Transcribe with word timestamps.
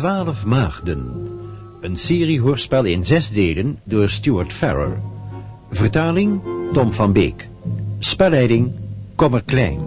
Twaalf 0.00 0.46
Maagden. 0.46 1.28
Een 1.80 1.96
serie 1.96 2.40
hoorspel 2.40 2.84
in 2.84 3.04
zes 3.04 3.30
delen 3.30 3.78
door 3.84 4.10
Stuart 4.10 4.52
Farrer. 4.52 5.00
Vertaling 5.70 6.40
Tom 6.72 6.92
van 6.92 7.12
Beek. 7.12 7.48
Spelleiding 7.98 8.74
Kommer 9.14 9.42
Klein. 9.44 9.80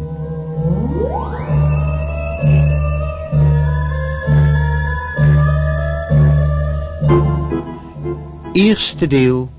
Eerste 8.51 9.07
deel. 9.07 9.49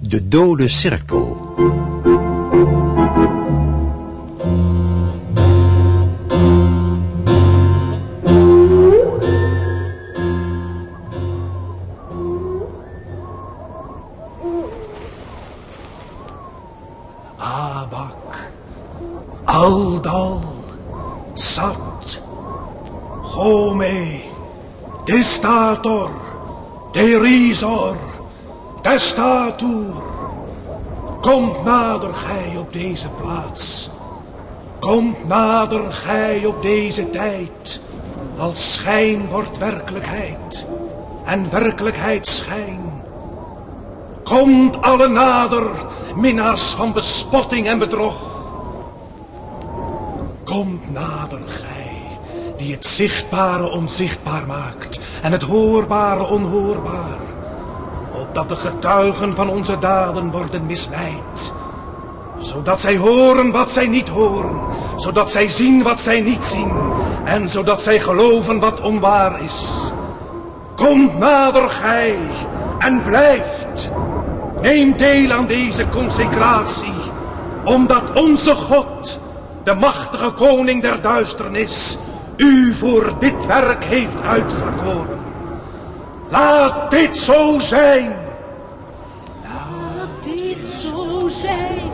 De 0.00 0.28
dode 0.28 0.68
cirkel. 0.68 1.29
Derisor, 26.92 27.96
Testator. 28.82 30.02
Komt 31.20 31.64
nader 31.64 32.14
gij 32.14 32.56
op 32.56 32.72
deze 32.72 33.08
plaats. 33.08 33.90
Komt 34.78 35.24
nader 35.28 35.92
gij 35.92 36.46
op 36.46 36.62
deze 36.62 37.10
tijd. 37.10 37.80
Als 38.38 38.72
schijn 38.72 39.28
wordt 39.28 39.58
werkelijkheid. 39.58 40.66
En 41.24 41.50
werkelijkheid 41.50 42.26
schijn. 42.26 43.02
Komt 44.22 44.82
alle 44.82 45.08
nader, 45.08 45.70
minnaars 46.16 46.62
van 46.62 46.92
bespotting 46.92 47.66
en 47.66 47.78
bedrog. 47.78 48.28
Komt 50.44 50.90
nader, 50.90 51.40
gij, 51.46 51.79
die 52.60 52.72
het 52.72 52.86
zichtbare 52.86 53.70
onzichtbaar 53.70 54.46
maakt 54.46 55.00
en 55.22 55.32
het 55.32 55.42
hoorbare 55.42 56.26
onhoorbaar. 56.26 57.18
Opdat 58.12 58.48
de 58.48 58.56
getuigen 58.56 59.34
van 59.34 59.48
onze 59.48 59.78
daden 59.78 60.30
worden 60.30 60.66
misleid. 60.66 61.54
Zodat 62.38 62.80
zij 62.80 62.96
horen 62.96 63.50
wat 63.50 63.72
zij 63.72 63.86
niet 63.86 64.08
horen. 64.08 64.60
Zodat 64.96 65.30
zij 65.30 65.48
zien 65.48 65.82
wat 65.82 66.00
zij 66.00 66.20
niet 66.20 66.44
zien. 66.44 66.72
En 67.24 67.48
zodat 67.48 67.82
zij 67.82 68.00
geloven 68.00 68.58
wat 68.58 68.80
onwaar 68.80 69.42
is. 69.42 69.92
Komt 70.76 71.18
nader, 71.18 71.70
gij, 71.70 72.18
en 72.78 73.02
blijft. 73.02 73.92
Neem 74.60 74.96
deel 74.96 75.32
aan 75.32 75.46
deze 75.46 75.88
consecratie, 75.88 76.94
omdat 77.64 78.20
onze 78.20 78.54
God, 78.54 79.20
de 79.64 79.74
machtige 79.74 80.30
koning 80.30 80.82
der 80.82 81.02
duisternis, 81.02 81.98
u 82.40 82.74
voor 82.74 83.12
dit 83.18 83.46
werk 83.46 83.84
heeft 83.84 84.20
uitverkoren. 84.22 85.18
Laat 86.28 86.90
dit 86.90 87.16
zo 87.16 87.58
zijn. 87.58 88.16
Laat 89.42 90.24
dit 90.24 90.66
zo 90.66 91.28
zijn. 91.28 91.90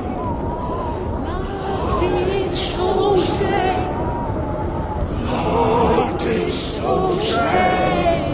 Laat 1.24 2.00
dit 2.00 2.56
zo 2.56 3.16
zijn. 3.16 3.88
Laat 5.24 6.20
dit 6.20 6.52
zo 6.52 7.16
zijn. 7.20 8.24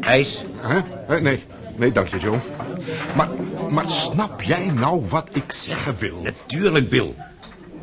IJs? 0.01 0.45
Huh? 0.67 0.77
Eh, 1.09 1.39
Nee, 1.79 1.93
dank 1.93 2.09
je, 2.09 2.19
Joe. 2.19 2.39
Maar, 3.17 3.29
maar 3.69 3.89
snap 3.89 4.43
jij 4.43 4.71
nou 4.75 5.05
wat 5.09 5.29
ik 5.33 5.53
zeggen 5.53 5.97
wil? 5.99 6.23
Natuurlijk, 6.23 6.89
Bill. 6.89 7.15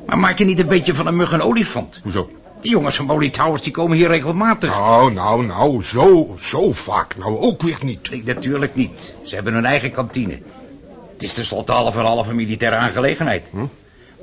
Maar 0.06 0.18
maak 0.18 0.38
je 0.38 0.46
niet 0.46 0.60
een 0.60 0.68
beetje 0.68 0.94
van 0.94 1.08
een 1.08 1.16
mug 1.16 1.32
een 1.32 1.42
olifant? 1.42 2.00
Hoezo? 2.04 2.30
Die 2.62 2.72
jongens 2.72 2.96
van 2.96 3.06
Molly 3.06 3.30
Towers 3.30 3.62
die 3.62 3.72
komen 3.72 3.98
hier 3.98 4.08
regelmatig. 4.08 4.70
Nou, 4.70 5.14
nou, 5.14 5.46
nou, 5.46 5.84
zo, 5.84 6.36
zo 6.40 6.72
vaak 6.72 7.18
nou 7.18 7.38
ook 7.38 7.62
weer 7.62 7.78
niet. 7.82 8.10
Nee, 8.10 8.24
natuurlijk 8.26 8.76
niet. 8.76 9.14
Ze 9.24 9.36
hebben 9.36 9.54
hun 9.54 9.66
eigen 9.66 9.92
kantine. 9.92 10.40
Het 11.14 11.24
is 11.24 11.34
tenslotte 11.34 11.72
half 11.72 11.98
en 11.98 12.06
half 12.06 12.28
een 12.28 12.36
militaire 12.36 12.78
aangelegenheid. 12.78 13.48
Hm? 13.52 13.66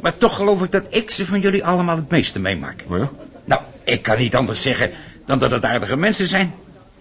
Maar 0.00 0.16
toch 0.16 0.36
geloof 0.36 0.62
ik 0.62 0.72
dat 0.72 0.84
ik 0.88 1.10
ze 1.10 1.26
van 1.26 1.40
jullie 1.40 1.64
allemaal 1.64 1.96
het 1.96 2.10
meeste 2.10 2.40
meemaak. 2.40 2.84
Ja? 2.90 3.10
Nou, 3.44 3.60
ik 3.84 4.02
kan 4.02 4.18
niet 4.18 4.36
anders 4.36 4.62
zeggen 4.62 4.90
dan 5.26 5.38
dat 5.38 5.50
het 5.50 5.64
aardige 5.64 5.96
mensen 5.96 6.26
zijn. 6.26 6.54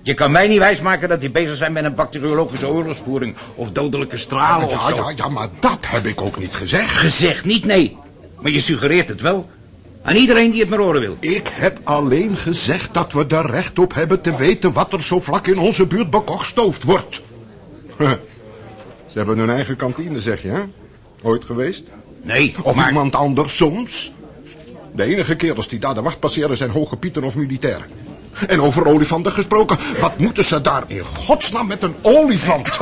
Je 0.03 0.13
kan 0.13 0.31
mij 0.31 0.47
niet 0.47 0.57
wijsmaken 0.59 1.09
dat 1.09 1.19
die 1.19 1.31
bezig 1.31 1.57
zijn 1.57 1.73
met 1.73 1.83
een 1.83 1.95
bacteriologische 1.95 2.67
oorlogsvoering... 2.67 3.35
of 3.55 3.71
dodelijke 3.71 4.17
stralen 4.17 4.67
of 4.67 4.73
Ja, 4.73 4.89
zo. 4.89 4.95
ja, 4.95 5.13
ja, 5.15 5.29
maar 5.29 5.47
dat 5.59 5.79
heb 5.87 6.05
ik 6.05 6.21
ook 6.21 6.39
niet 6.39 6.55
gezegd. 6.55 6.89
Gezegd 6.89 7.45
niet, 7.45 7.65
nee. 7.65 7.97
Maar 8.39 8.51
je 8.51 8.59
suggereert 8.59 9.09
het 9.09 9.21
wel. 9.21 9.49
Aan 10.03 10.15
iedereen 10.15 10.51
die 10.51 10.59
het 10.61 10.69
maar 10.69 10.79
horen 10.79 11.01
wil. 11.01 11.17
Ik 11.19 11.47
heb 11.53 11.79
alleen 11.83 12.37
gezegd 12.37 12.93
dat 12.93 13.11
we 13.11 13.25
er 13.27 13.51
recht 13.51 13.79
op 13.79 13.93
hebben 13.93 14.21
te 14.21 14.35
weten 14.35 14.73
wat 14.73 14.93
er 14.93 15.03
zo 15.03 15.19
vlak 15.19 15.47
in 15.47 15.57
onze 15.59 15.85
buurt 15.87 16.09
bekokstoofd 16.09 16.83
wordt. 16.83 17.21
Huh. 17.97 18.11
Ze 19.07 19.17
hebben 19.17 19.37
hun 19.37 19.49
eigen 19.49 19.75
kantine, 19.75 20.21
zeg 20.21 20.41
je, 20.41 20.49
hè? 20.49 20.61
Ooit 21.21 21.45
geweest? 21.45 21.83
Nee, 22.21 22.55
Of 22.63 22.75
maar... 22.75 22.87
iemand 22.87 23.15
anders 23.15 23.57
soms? 23.57 24.11
De 24.95 25.03
enige 25.03 25.35
kerels 25.35 25.67
die 25.67 25.79
daar 25.79 25.93
de 25.93 26.01
wacht 26.01 26.19
passeren 26.19 26.57
zijn 26.57 26.69
hoge 26.69 26.97
pieten 26.97 27.23
of 27.23 27.35
militairen. 27.35 27.85
En 28.47 28.61
over 28.61 28.85
olifanten 28.85 29.31
gesproken, 29.31 29.77
wat 29.99 30.17
moeten 30.17 30.45
ze 30.45 30.61
daar 30.61 30.83
in 30.87 31.05
godsnaam 31.05 31.67
met 31.67 31.83
een 31.83 31.95
olifant? 32.01 32.69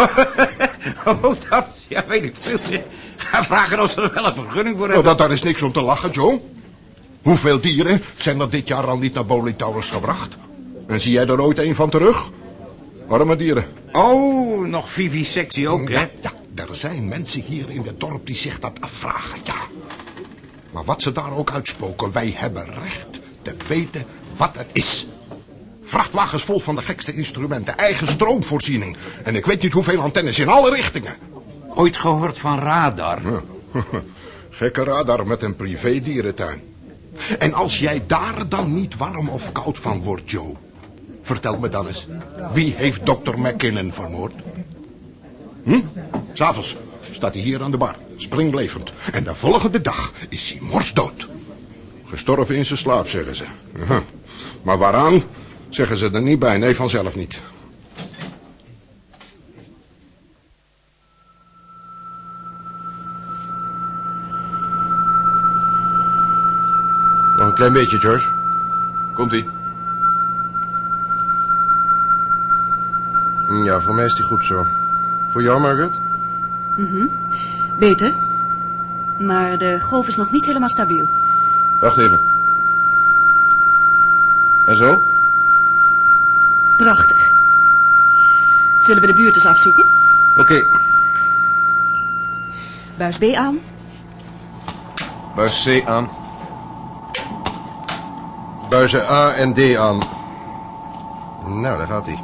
Oh, 1.05 1.33
dat? 1.49 1.83
Ja, 1.87 2.05
weet 2.07 2.23
ik 2.23 2.35
veel. 2.39 2.59
Ga 3.15 3.43
vragen 3.43 3.79
of 3.79 3.91
ze 3.91 4.01
er 4.01 4.13
wel 4.13 4.25
een 4.25 4.35
vergunning 4.35 4.77
voor 4.77 4.87
Nou, 4.87 4.93
hebben. 4.93 5.03
dat, 5.03 5.17
daar 5.17 5.31
is 5.31 5.41
niks 5.41 5.61
om 5.61 5.71
te 5.71 5.81
lachen, 5.81 6.09
Joe. 6.11 6.41
Hoeveel 7.21 7.61
dieren 7.61 8.01
zijn 8.17 8.39
er 8.39 8.49
dit 8.49 8.67
jaar 8.67 8.87
al 8.87 8.97
niet 8.97 9.13
naar 9.13 9.55
Towers 9.55 9.89
gebracht? 9.89 10.37
En 10.87 11.01
zie 11.01 11.11
jij 11.11 11.27
er 11.27 11.41
ooit 11.41 11.57
een 11.57 11.75
van 11.75 11.89
terug? 11.89 12.29
Arme 13.07 13.35
dieren. 13.35 13.65
Oh, 13.91 14.67
nog 14.67 14.91
vivisectie 14.91 15.69
ook, 15.69 15.89
hè? 15.89 15.99
Ja, 15.99 16.09
ja, 16.21 16.31
er 16.55 16.75
zijn 16.75 17.07
mensen 17.07 17.41
hier 17.41 17.69
in 17.69 17.83
het 17.85 17.99
dorp 17.99 18.25
die 18.25 18.35
zich 18.35 18.59
dat 18.59 18.81
afvragen, 18.81 19.39
ja. 19.43 19.55
Maar 20.71 20.83
wat 20.85 21.01
ze 21.01 21.11
daar 21.11 21.37
ook 21.37 21.51
uitspoken, 21.51 22.11
wij 22.11 22.33
hebben 22.35 22.65
recht 22.79 23.19
te 23.41 23.55
weten 23.67 24.05
wat 24.37 24.55
het 24.57 24.69
is. 24.73 25.07
Vrachtwagens 25.89 26.43
vol 26.43 26.59
van 26.59 26.75
de 26.75 26.81
gekste 26.81 27.13
instrumenten, 27.13 27.77
eigen 27.77 28.07
stroomvoorziening. 28.07 28.97
En 29.23 29.35
ik 29.35 29.45
weet 29.45 29.61
niet 29.61 29.73
hoeveel 29.73 30.01
antennes 30.01 30.39
in 30.39 30.47
alle 30.47 30.75
richtingen. 30.75 31.15
Ooit 31.75 31.97
gehoord 31.97 32.37
van 32.37 32.59
radar? 32.59 33.19
Gekke 34.49 34.83
radar 34.83 35.27
met 35.27 35.41
een 35.41 35.55
privé-dierentuin. 35.55 36.61
En 37.39 37.53
als 37.53 37.79
jij 37.79 38.03
daar 38.07 38.49
dan 38.49 38.73
niet 38.73 38.97
warm 38.97 39.29
of 39.29 39.51
koud 39.51 39.77
van 39.77 40.01
wordt, 40.01 40.31
Joe... 40.31 40.55
Vertel 41.21 41.59
me 41.59 41.69
dan 41.69 41.87
eens, 41.87 42.07
wie 42.51 42.73
heeft 42.77 43.05
dokter 43.05 43.39
McKinnon 43.39 43.93
vermoord? 43.93 44.33
Hm? 45.63 45.81
S'avonds 46.33 46.75
staat 47.11 47.33
hij 47.33 47.43
hier 47.43 47.63
aan 47.63 47.71
de 47.71 47.77
bar, 47.77 47.95
springlevend. 48.15 48.93
En 49.11 49.23
de 49.23 49.35
volgende 49.35 49.81
dag 49.81 50.13
is 50.29 50.51
hij 50.51 50.67
morsdood. 50.69 51.27
Gestorven 52.05 52.55
in 52.55 52.65
zijn 52.65 52.79
slaap, 52.79 53.07
zeggen 53.07 53.35
ze. 53.35 53.45
Aha. 53.81 54.03
Maar 54.61 54.77
waaraan, 54.77 55.23
zeggen 55.69 55.97
ze 55.97 56.09
er 56.11 56.21
niet 56.21 56.39
bij. 56.39 56.57
Nee, 56.57 56.75
vanzelf 56.75 57.15
niet. 57.15 57.41
Nog 67.35 67.47
een 67.47 67.53
klein 67.53 67.73
beetje, 67.73 67.99
George. 67.99 68.27
Komt-ie. 69.13 69.49
Ja, 73.63 73.79
voor 73.79 73.95
mij 73.95 74.05
is 74.05 74.13
die 74.13 74.23
goed 74.23 74.45
zo. 74.45 74.67
Voor 75.29 75.41
jou, 75.41 75.59
Margaret? 75.59 75.99
Beter. 77.79 78.13
Maar 79.19 79.57
de 79.57 79.79
golf 79.81 80.07
is 80.07 80.15
nog 80.15 80.31
niet 80.31 80.45
helemaal 80.45 80.69
stabiel. 80.69 81.09
Wacht 81.79 81.97
even. 81.97 82.19
En 84.65 84.75
zo? 84.75 85.08
Prachtig. 86.79 87.27
Zullen 88.81 89.01
we 89.01 89.07
de 89.07 89.13
buurt 89.13 89.35
eens 89.35 89.45
afzoeken? 89.45 89.85
Oké. 90.37 90.63
Buis 92.97 93.17
B 93.17 93.23
aan. 93.23 93.59
Buis 95.35 95.63
C 95.63 95.85
aan. 95.85 96.09
buizen 98.69 99.09
A 99.09 99.33
en 99.33 99.53
D 99.53 99.75
aan. 99.75 100.07
Nou, 101.45 101.77
daar 101.77 101.87
gaat 101.87 102.05
hij. 102.05 102.19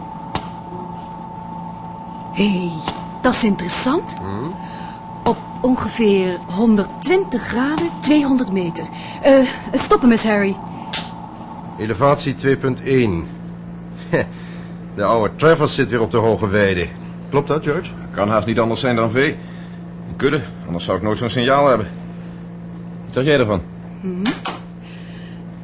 Hé, 2.34 2.50
hey, 2.50 2.94
dat 3.22 3.34
is 3.34 3.44
interessant. 3.44 4.16
Op 5.24 5.38
ongeveer 5.62 6.40
120 6.48 7.42
graden, 7.42 7.90
200 8.00 8.52
meter. 8.52 8.86
Eh, 9.22 9.48
stoppen, 9.74 10.10
Miss 10.10 10.24
Harry. 10.24 10.58
Elevatie 11.78 12.36
2.1. 12.36 13.35
De 14.96 15.04
oude 15.04 15.36
Travers 15.36 15.76
zit 15.76 15.90
weer 15.90 16.02
op 16.02 16.12
de 16.12 16.18
hoge 16.18 16.48
weide. 16.48 16.88
Klopt 17.30 17.48
dat, 17.48 17.64
George? 17.64 17.92
Kan 18.12 18.30
haast 18.30 18.48
niet 18.48 18.60
anders 18.60 18.80
zijn 18.80 18.96
dan 18.96 19.12
vee. 19.12 19.36
Een 20.10 20.16
kudde, 20.16 20.42
anders 20.66 20.86
zou 20.86 20.98
ik 20.98 21.04
nooit 21.04 21.18
zo'n 21.18 21.30
signaal 21.30 21.68
hebben. 21.68 21.88
Wat 23.06 23.14
zeg 23.14 23.24
jij 23.24 23.40
ervan? 23.40 23.62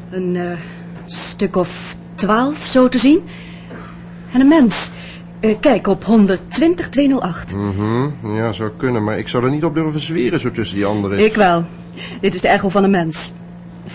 Een 0.09 0.35
eh, 0.35 0.57
stuk 1.05 1.55
of 1.55 1.95
12, 2.15 2.65
zo 2.65 2.87
te 2.87 2.97
zien. 2.97 3.23
En 4.33 4.41
een 4.41 4.47
mens. 4.47 4.91
Eh, 5.39 5.55
kijk, 5.59 5.87
op 5.87 6.05
120, 6.05 6.89
208. 6.89 7.55
Mhm, 7.55 8.35
ja, 8.35 8.51
zou 8.51 8.71
kunnen, 8.77 9.03
maar 9.03 9.17
ik 9.17 9.27
zou 9.27 9.43
er 9.43 9.51
niet 9.51 9.63
op 9.63 9.73
durven 9.73 9.99
zweren 9.99 10.39
zo 10.39 10.51
tussen 10.51 10.75
die 10.75 10.85
anderen. 10.85 11.19
Ik 11.19 11.35
wel. 11.35 11.65
Dit 12.21 12.33
is 12.33 12.41
de 12.41 12.47
echo 12.47 12.69
van 12.69 12.83
een 12.83 12.91
mens. 12.91 13.33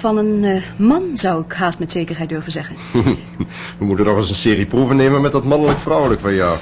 Van 0.07 0.17
een 0.17 0.45
eh, 0.45 0.63
man 0.77 1.03
zou 1.17 1.45
ik 1.45 1.53
haast 1.53 1.79
met 1.79 1.93
zekerheid 1.93 2.29
durven 2.29 2.53
zeggen. 2.53 2.77
We 3.79 3.85
moeten 3.85 4.05
nog 4.05 4.17
eens 4.17 4.29
een 4.29 4.35
serie 4.35 4.67
proeven 4.67 4.97
nemen 4.97 5.21
met 5.21 5.33
dat 5.33 5.45
mannelijk-vrouwelijk 5.45 6.21
van 6.21 6.35
jou. 6.35 6.59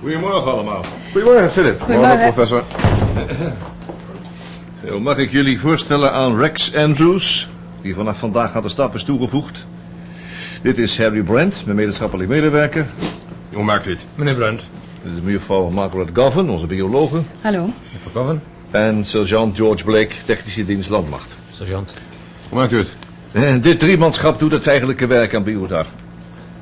Goedemorgen 0.00 0.52
allemaal. 0.52 0.84
Goedemorgen, 1.12 1.50
Philip. 1.50 1.80
Goedemorgen. 1.80 2.18
professor. 2.18 2.64
Zo, 4.86 5.00
mag 5.00 5.16
ik 5.16 5.30
jullie 5.30 5.60
voorstellen 5.60 6.12
aan 6.12 6.38
Rex 6.38 6.74
Andrews, 6.74 7.48
die 7.82 7.94
vanaf 7.94 8.18
vandaag 8.18 8.54
aan 8.54 8.62
de 8.62 8.68
staf 8.68 8.94
is 8.94 9.04
toegevoegd. 9.04 9.66
Dit 10.62 10.78
is 10.78 10.98
Harry 10.98 11.22
Brent, 11.22 11.62
mijn 11.64 11.76
medeschappelijk 11.76 12.28
medewerker. 12.28 12.86
Hoe 13.52 13.64
maakt 13.64 13.84
dit? 13.84 14.06
Meneer 14.14 14.34
Brunt. 14.34 14.62
Dit 15.02 15.12
is 15.12 15.20
mevrouw 15.20 15.70
Margaret 15.70 16.08
Govan, 16.12 16.50
onze 16.50 16.66
biologe. 16.66 17.22
Hallo. 17.40 17.70
Mevrouw 17.92 18.22
Govan. 18.22 18.40
En 18.70 19.04
sergeant 19.04 19.56
George 19.56 19.84
Blake, 19.84 20.14
technische 20.24 20.64
dienst 20.64 20.88
landmacht. 20.88 21.36
Sergeant. 21.52 21.94
Hoe 22.52 22.60
maakt 22.60 22.72
u 22.72 22.78
het? 22.78 22.92
En 23.32 23.60
dit 23.60 23.78
driemanschap 23.78 24.38
doet 24.38 24.52
het 24.52 24.66
eigenlijke 24.66 25.06
werk 25.06 25.34
aan 25.34 25.42
Biodar. 25.42 25.86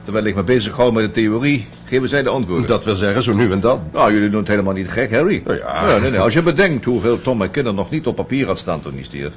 Terwijl 0.04 0.24
ik 0.24 0.34
me 0.34 0.42
bezig 0.42 0.76
hou 0.76 0.92
met 0.92 1.04
de 1.04 1.10
theorie, 1.10 1.66
geven 1.84 2.08
zij 2.08 2.22
de 2.22 2.28
antwoorden. 2.28 2.66
Dat 2.66 2.84
wil 2.84 2.94
zeggen, 2.94 3.22
zo 3.22 3.34
nu 3.34 3.52
en 3.52 3.60
dan. 3.60 3.82
Nou, 3.92 4.12
jullie 4.12 4.30
doen 4.30 4.38
het 4.38 4.48
helemaal 4.48 4.72
niet 4.72 4.90
gek, 4.90 5.12
Harry. 5.12 5.42
Nou 5.44 5.58
ja. 5.58 5.98
nee, 5.98 6.10
nee. 6.10 6.20
Als 6.20 6.32
je 6.32 6.42
bedenkt 6.42 6.84
hoeveel 6.84 7.20
Tom 7.20 7.38
McKinnon 7.38 7.74
nog 7.74 7.90
niet 7.90 8.06
op 8.06 8.16
papier 8.16 8.46
had 8.46 8.58
staan 8.58 8.82
toen 8.82 8.92
hij 8.92 9.02
stierf. 9.02 9.32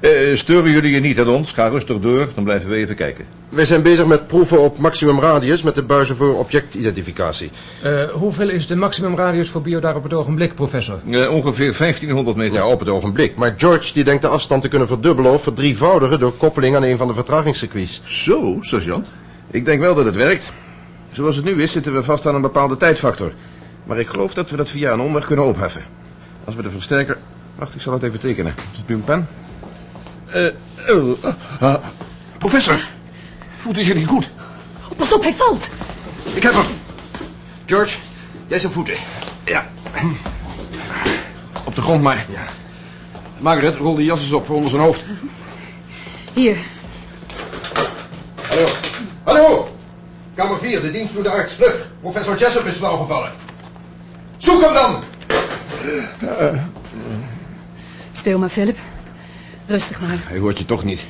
Eh, 0.00 0.36
sturen 0.36 0.70
jullie 0.70 0.92
je 0.92 1.00
niet 1.00 1.20
aan 1.20 1.28
ons? 1.28 1.52
Ga 1.52 1.68
rustig 1.68 2.00
door, 2.00 2.28
dan 2.34 2.44
blijven 2.44 2.70
we 2.70 2.76
even 2.76 2.96
kijken. 2.96 3.24
Wij 3.48 3.64
zijn 3.64 3.82
bezig 3.82 4.06
met 4.06 4.26
proeven 4.26 4.60
op 4.60 4.78
maximum 4.78 5.20
radius 5.20 5.62
met 5.62 5.74
de 5.74 5.82
buizen 5.82 6.16
voor 6.16 6.38
objectidentificatie. 6.38 7.50
Eh, 7.82 8.10
hoeveel 8.10 8.48
is 8.48 8.66
de 8.66 8.76
maximumradius 8.76 9.50
voor 9.50 9.62
bio 9.62 9.80
daar 9.80 9.96
op 9.96 10.02
het 10.02 10.12
ogenblik, 10.12 10.54
professor? 10.54 11.00
Eh, 11.10 11.30
ongeveer 11.30 11.74
1500 11.74 12.36
meter. 12.36 12.58
Ja, 12.58 12.66
op 12.66 12.78
het 12.78 12.88
ogenblik. 12.88 13.36
Maar 13.36 13.54
George 13.56 13.92
die 13.92 14.04
denkt 14.04 14.22
de 14.22 14.28
afstand 14.28 14.62
te 14.62 14.68
kunnen 14.68 14.88
verdubbelen 14.88 15.32
of 15.32 15.42
verdrievoudigen 15.42 16.18
door 16.18 16.32
koppeling 16.32 16.76
aan 16.76 16.82
een 16.82 16.96
van 16.96 17.08
de 17.08 17.14
vertragingscircuits. 17.14 18.02
Zo, 18.04 18.56
sergeant. 18.60 19.06
Ik 19.50 19.64
denk 19.64 19.80
wel 19.80 19.94
dat 19.94 20.04
het 20.04 20.16
werkt. 20.16 20.52
Zoals 21.12 21.36
het 21.36 21.44
nu 21.44 21.62
is, 21.62 21.72
zitten 21.72 21.92
we 21.92 22.04
vast 22.04 22.26
aan 22.26 22.34
een 22.34 22.42
bepaalde 22.42 22.76
tijdfactor. 22.76 23.32
Maar 23.84 23.98
ik 23.98 24.06
geloof 24.06 24.34
dat 24.34 24.50
we 24.50 24.56
dat 24.56 24.68
via 24.68 24.92
een 24.92 25.00
omweg 25.00 25.26
kunnen 25.26 25.46
opheffen. 25.46 25.82
Als 26.44 26.54
we 26.54 26.62
de 26.62 26.70
versterker... 26.70 27.18
Wacht, 27.58 27.74
ik 27.74 27.80
zal 27.80 27.92
het 27.92 28.02
even 28.02 28.20
tekenen. 28.20 28.54
Is 28.72 28.78
het 28.78 28.88
nu 28.88 28.94
een 28.94 29.04
pen? 29.04 29.28
Eh, 30.32 31.74
Professor, 32.38 32.80
voelt 33.60 33.78
u 33.78 33.82
zich 33.82 33.94
niet 33.94 34.06
goed? 34.06 34.30
Oh, 34.90 34.96
pas 34.96 35.12
op, 35.12 35.22
hij 35.22 35.34
valt. 35.34 35.70
Ik 36.34 36.42
heb 36.42 36.52
hem. 36.52 36.64
George, 37.66 37.98
jij 38.46 38.58
zijn 38.58 38.72
voeten. 38.72 38.94
Ja. 39.44 39.66
Op 41.64 41.74
de 41.74 41.82
grond 41.82 42.02
maar. 42.02 42.26
Ja. 42.28 42.44
Margaret, 43.38 43.76
rol 43.76 43.94
die 43.94 44.04
jas 44.04 44.20
eens 44.20 44.32
op 44.32 44.46
voor 44.46 44.54
onder 44.54 44.70
zijn 44.70 44.82
hoofd. 44.82 45.04
Hier. 46.32 46.56
Hallo. 48.48 48.66
Hallo! 49.24 49.68
Kamer 50.34 50.58
4, 50.58 50.80
de 50.80 50.90
dienst 50.90 51.14
door 51.14 51.22
de 51.22 51.30
arts. 51.30 51.54
Vlug. 51.54 51.88
Professor 52.00 52.36
Jessup 52.36 52.66
is 52.66 52.76
flauwgevallen. 52.76 53.32
Zoek 54.36 54.62
hem 54.62 54.74
dan! 54.74 55.02
Stil 58.12 58.38
maar, 58.38 58.48
Philip. 58.48 58.78
Rustig 59.66 60.00
maar. 60.00 60.18
Hij 60.26 60.38
hoort 60.38 60.58
je 60.58 60.64
toch 60.64 60.84
niet. 60.84 61.06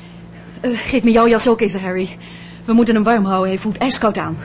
Eh, 0.61 0.71
geef 0.75 1.03
me 1.03 1.11
jouw 1.11 1.29
jas 1.29 1.49
ook 1.49 1.61
even, 1.61 1.81
Harry. 1.81 2.17
We 2.65 2.73
moeten 2.73 2.95
hem 2.95 3.05
warm 3.05 3.25
houden. 3.25 3.49
Hij 3.49 3.59
voelt 3.59 3.77
ijskoud 3.77 4.19
aan. 4.19 4.37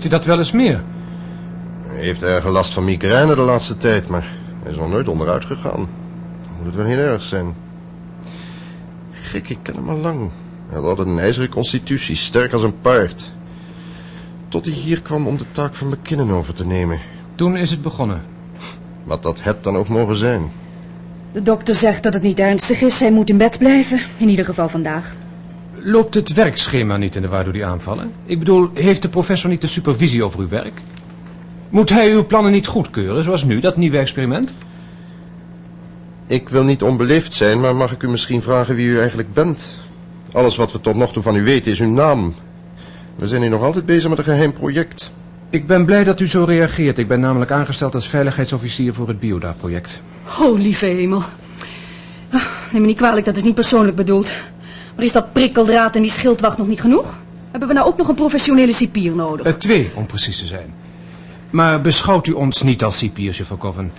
Heeft 0.00 0.12
u 0.12 0.16
dat 0.16 0.26
wel 0.26 0.38
eens 0.38 0.52
meer? 0.52 0.82
Hij 1.86 2.04
heeft 2.04 2.22
erg 2.22 2.46
last 2.46 2.72
van 2.72 2.84
migraine 2.84 3.34
de 3.34 3.40
laatste 3.40 3.76
tijd, 3.76 4.08
maar 4.08 4.26
hij 4.62 4.70
is 4.70 4.76
nog 4.76 4.88
nooit 4.88 5.08
onderuit 5.08 5.44
gegaan. 5.44 5.88
Dan 6.42 6.52
moet 6.56 6.66
het 6.66 6.74
wel 6.74 6.84
heel 6.84 6.98
erg 6.98 7.22
zijn. 7.22 7.54
Gek, 9.10 9.48
ik 9.48 9.58
ken 9.62 9.74
hem 9.74 9.88
al 9.88 9.96
lang. 9.96 10.30
Hij 10.68 10.78
had 10.78 10.88
altijd 10.88 11.08
een 11.08 11.18
ijzeren 11.18 11.48
constitutie, 11.48 12.16
sterk 12.16 12.52
als 12.52 12.62
een 12.62 12.80
paard. 12.80 13.32
Tot 14.48 14.64
hij 14.64 14.74
hier 14.74 15.02
kwam 15.02 15.26
om 15.26 15.38
de 15.38 15.50
taak 15.52 15.74
van 15.74 15.88
McKinnon 15.88 16.32
over 16.32 16.54
te 16.54 16.66
nemen. 16.66 17.00
Toen 17.34 17.56
is 17.56 17.70
het 17.70 17.82
begonnen. 17.82 18.22
Wat 19.04 19.22
dat 19.22 19.42
het 19.42 19.64
dan 19.64 19.76
ook 19.76 19.88
mogen 19.88 20.16
zijn. 20.16 20.50
De 21.32 21.42
dokter 21.42 21.74
zegt 21.74 22.02
dat 22.02 22.14
het 22.14 22.22
niet 22.22 22.38
ernstig 22.38 22.80
is. 22.80 23.00
Hij 23.00 23.12
moet 23.12 23.30
in 23.30 23.38
bed 23.38 23.58
blijven. 23.58 24.00
In 24.16 24.28
ieder 24.28 24.44
geval 24.44 24.68
vandaag. 24.68 25.14
Loopt 25.82 26.14
het 26.14 26.32
werkschema 26.32 26.96
niet 26.96 27.16
in 27.16 27.22
de 27.22 27.28
war 27.28 27.44
door 27.44 27.52
die 27.52 27.64
aanvallen? 27.66 28.12
Ik 28.24 28.38
bedoel, 28.38 28.70
heeft 28.74 29.02
de 29.02 29.08
professor 29.08 29.50
niet 29.50 29.60
de 29.60 29.66
supervisie 29.66 30.24
over 30.24 30.40
uw 30.40 30.48
werk? 30.48 30.74
Moet 31.68 31.90
hij 31.90 32.12
uw 32.12 32.26
plannen 32.26 32.52
niet 32.52 32.66
goedkeuren, 32.66 33.22
zoals 33.22 33.44
nu, 33.44 33.60
dat 33.60 33.76
nieuwe 33.76 33.98
experiment? 33.98 34.52
Ik 36.26 36.48
wil 36.48 36.64
niet 36.64 36.82
onbeleefd 36.82 37.32
zijn, 37.34 37.60
maar 37.60 37.76
mag 37.76 37.92
ik 37.92 38.02
u 38.02 38.08
misschien 38.08 38.42
vragen 38.42 38.74
wie 38.74 38.86
u 38.88 38.98
eigenlijk 38.98 39.32
bent? 39.32 39.78
Alles 40.32 40.56
wat 40.56 40.72
we 40.72 40.80
tot 40.80 40.96
nog 40.96 41.12
toe 41.12 41.22
van 41.22 41.36
u 41.36 41.42
weten 41.42 41.72
is 41.72 41.80
uw 41.80 41.90
naam. 41.90 42.34
We 43.16 43.26
zijn 43.26 43.40
hier 43.40 43.50
nog 43.50 43.62
altijd 43.62 43.86
bezig 43.86 44.08
met 44.08 44.18
een 44.18 44.24
geheim 44.24 44.52
project. 44.52 45.10
Ik 45.50 45.66
ben 45.66 45.84
blij 45.84 46.04
dat 46.04 46.20
u 46.20 46.28
zo 46.28 46.44
reageert. 46.44 46.98
Ik 46.98 47.08
ben 47.08 47.20
namelijk 47.20 47.50
aangesteld 47.50 47.94
als 47.94 48.08
veiligheidsofficier 48.08 48.94
voor 48.94 49.08
het 49.08 49.20
Bioda-project. 49.20 50.02
Oh, 50.40 50.58
lieve 50.58 50.86
hemel. 50.86 51.22
Ah, 52.30 52.42
Neem 52.72 52.80
me 52.80 52.86
niet 52.86 52.96
kwalijk, 52.96 53.26
dat 53.26 53.36
is 53.36 53.42
niet 53.42 53.54
persoonlijk 53.54 53.96
bedoeld. 53.96 54.32
Maar 55.00 55.08
is 55.08 55.14
dat 55.14 55.32
prikkeldraad 55.32 55.96
en 55.96 56.02
die 56.02 56.10
schildwacht 56.10 56.58
nog 56.58 56.66
niet 56.66 56.80
genoeg? 56.80 57.18
Hebben 57.50 57.68
we 57.68 57.74
nou 57.74 57.86
ook 57.86 57.96
nog 57.96 58.08
een 58.08 58.14
professionele 58.14 58.72
cipier 58.72 59.14
nodig? 59.14 59.46
Eh, 59.46 59.52
twee, 59.52 59.90
om 59.94 60.06
precies 60.06 60.38
te 60.38 60.46
zijn. 60.46 60.74
Maar 61.50 61.80
beschouwt 61.80 62.26
u 62.26 62.32
ons 62.32 62.62
niet 62.62 62.84
als 62.84 62.98
cipiers, 62.98 63.36
juffrouw 63.36 63.58
Coven. 63.58 63.92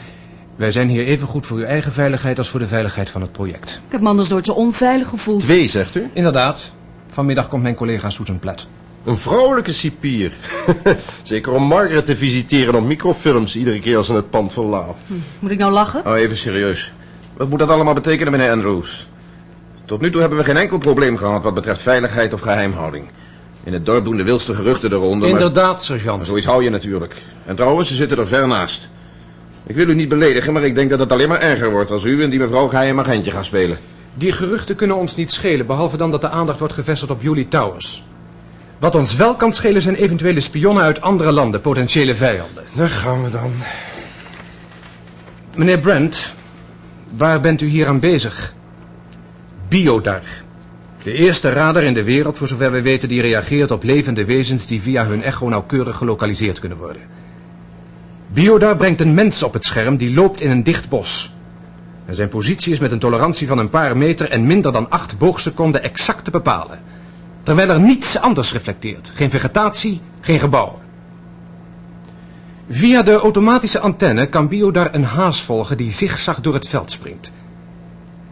Wij 0.56 0.72
zijn 0.72 0.90
hier 0.90 1.06
even 1.06 1.28
goed 1.28 1.46
voor 1.46 1.58
uw 1.58 1.64
eigen 1.64 1.92
veiligheid 1.92 2.38
als 2.38 2.50
voor 2.50 2.60
de 2.60 2.68
veiligheid 2.68 3.10
van 3.10 3.22
het 3.22 3.32
project. 3.32 3.70
Ik 3.86 3.92
heb 3.92 4.02
me 4.02 4.08
anders 4.08 4.30
nooit 4.30 4.46
zo 4.46 4.52
onveilig 4.52 5.10
gevoeld. 5.10 5.42
Twee, 5.42 5.68
zegt 5.68 5.96
u? 5.96 6.10
Inderdaad. 6.14 6.72
Vanmiddag 7.10 7.48
komt 7.48 7.64
mijn 7.64 7.76
collega 7.76 8.10
Susan 8.10 8.40
Platt. 8.40 8.68
Een 9.04 9.18
vrouwelijke 9.18 9.74
cipier. 9.74 10.34
Zeker 11.22 11.54
om 11.54 11.64
Margaret 11.64 12.06
te 12.06 12.16
visiteren 12.16 12.76
op 12.76 12.84
microfilms 12.84 13.56
iedere 13.56 13.80
keer 13.80 13.98
als 13.98 14.06
ze 14.06 14.14
het 14.14 14.30
pand 14.30 14.54
verlaat. 14.54 15.00
Moet 15.40 15.52
ik 15.52 15.58
nou 15.58 15.72
lachen? 15.72 16.06
Oh, 16.06 16.18
even 16.18 16.38
serieus. 16.38 16.92
Wat 17.38 17.50
moet 17.50 17.60
dat 17.60 17.70
allemaal 17.70 17.94
betekenen, 17.94 18.32
meneer 18.32 18.52
Andrews? 18.52 19.10
Tot 19.92 20.02
nu 20.02 20.12
toe 20.12 20.22
hebben 20.22 20.40
we 20.40 20.46
geen 20.46 20.58
enkel 20.58 20.78
probleem 20.78 21.18
gehad 21.18 21.44
wat 21.44 21.54
betreft 21.54 21.82
veiligheid 21.82 22.34
of 22.34 22.42
geheimhouding. 22.42 23.06
In 23.64 23.74
het 23.74 23.86
dorp 23.86 24.04
doen 24.04 24.18
de 24.18 24.24
wildste 24.24 24.54
geruchten 24.54 24.92
eronder, 24.92 25.30
maar... 25.30 25.40
Inderdaad, 25.40 25.72
Maar 25.72 25.82
sergeant. 25.82 26.28
zoiets 26.28 26.46
hou 26.46 26.64
je 26.64 26.70
natuurlijk. 26.70 27.16
En 27.46 27.56
trouwens, 27.56 27.90
ze 27.90 27.96
zitten 27.96 28.18
er 28.18 28.28
ver 28.28 28.48
naast. 28.48 28.90
Ik 29.68 29.76
wil 29.76 29.90
u 29.90 29.94
niet 29.94 30.10
beledigen, 30.10 30.54
maar 30.54 30.64
ik 30.64 30.76
denk 30.76 30.90
dat 30.90 31.00
het 31.00 31.12
alleen 31.12 31.28
maar 31.28 31.40
erger 31.40 31.72
wordt 31.72 31.92
als 31.92 32.04
u 32.04 32.24
en 32.24 32.30
die 32.30 32.40
mevrouw 32.40 32.68
geheim 32.68 33.00
agentje 33.00 33.32
gaan 33.32 33.46
spelen. 33.46 33.78
Die 34.14 34.32
geruchten 34.32 34.76
kunnen 34.76 34.98
ons 34.98 35.16
niet 35.16 35.32
schelen, 35.34 35.66
behalve 35.66 35.98
dan 35.98 36.12
dat 36.12 36.22
de 36.22 36.30
aandacht 36.30 36.60
wordt 36.60 36.74
gevestigd 36.74 37.12
op 37.12 37.22
Julie 37.22 37.48
Towers. 37.48 38.04
Wat 38.80 38.96
ons 38.96 39.16
wel 39.16 39.36
kan 39.36 39.54
schelen 39.54 39.82
zijn 39.82 39.96
eventuele 39.96 40.40
spionnen 40.40 40.84
uit 40.84 41.02
andere 41.02 41.32
landen, 41.32 41.62
potentiële 41.62 42.16
vijanden. 42.16 42.64
Daar 42.74 42.90
gaan 42.90 43.24
we 43.24 43.30
dan. 43.30 43.52
Meneer 45.56 45.80
Brent, 45.80 46.34
waar 47.18 47.42
bent 47.42 47.62
u 47.62 47.68
hier 47.68 47.88
aan 47.88 48.00
bezig? 48.00 48.54
Biodar. 49.72 50.22
De 51.04 51.14
eerste 51.14 51.50
radar 51.50 51.84
in 51.84 51.94
de 51.94 52.04
wereld, 52.04 52.38
voor 52.38 52.48
zover 52.48 52.72
we 52.72 52.82
weten, 52.82 53.10
die 53.10 53.22
reageert 53.22 53.72
op 53.72 53.84
levende 53.84 54.26
wezens 54.26 54.66
die 54.66 54.82
via 54.82 55.06
hun 55.06 55.24
echo 55.24 55.50
nauwkeurig 55.50 55.98
gelokaliseerd 55.98 56.60
kunnen 56.60 56.78
worden. 56.78 57.02
Biodar 58.28 58.76
brengt 58.76 59.02
een 59.02 59.14
mens 59.14 59.44
op 59.44 59.54
het 59.54 59.64
scherm 59.64 59.98
die 59.98 60.14
loopt 60.14 60.42
in 60.42 60.52
een 60.52 60.64
dicht 60.64 60.90
bos. 60.90 61.34
En 62.06 62.16
zijn 62.16 62.30
positie 62.30 62.72
is 62.72 62.80
met 62.80 62.92
een 62.92 63.00
tolerantie 63.00 63.48
van 63.48 63.58
een 63.58 63.70
paar 63.70 63.98
meter 63.98 64.30
en 64.30 64.46
minder 64.46 64.74
dan 64.74 64.90
acht 64.90 65.18
boogseconden 65.18 65.84
exact 65.84 66.24
te 66.24 66.32
bepalen. 66.32 66.80
Terwijl 67.44 67.70
er 67.70 67.82
niets 67.82 68.20
anders 68.20 68.54
reflecteert. 68.54 69.12
Geen 69.16 69.30
vegetatie, 69.30 70.02
geen 70.22 70.40
gebouwen. 70.40 70.80
Via 72.70 73.02
de 73.02 73.14
automatische 73.14 73.80
antenne 73.80 74.26
kan 74.26 74.48
Biodar 74.48 74.96
een 74.96 75.04
haas 75.04 75.42
volgen 75.42 75.78
die 75.78 75.92
zigzag 75.92 76.42
door 76.42 76.54
het 76.54 76.68
veld 76.68 76.92
springt. 76.92 77.32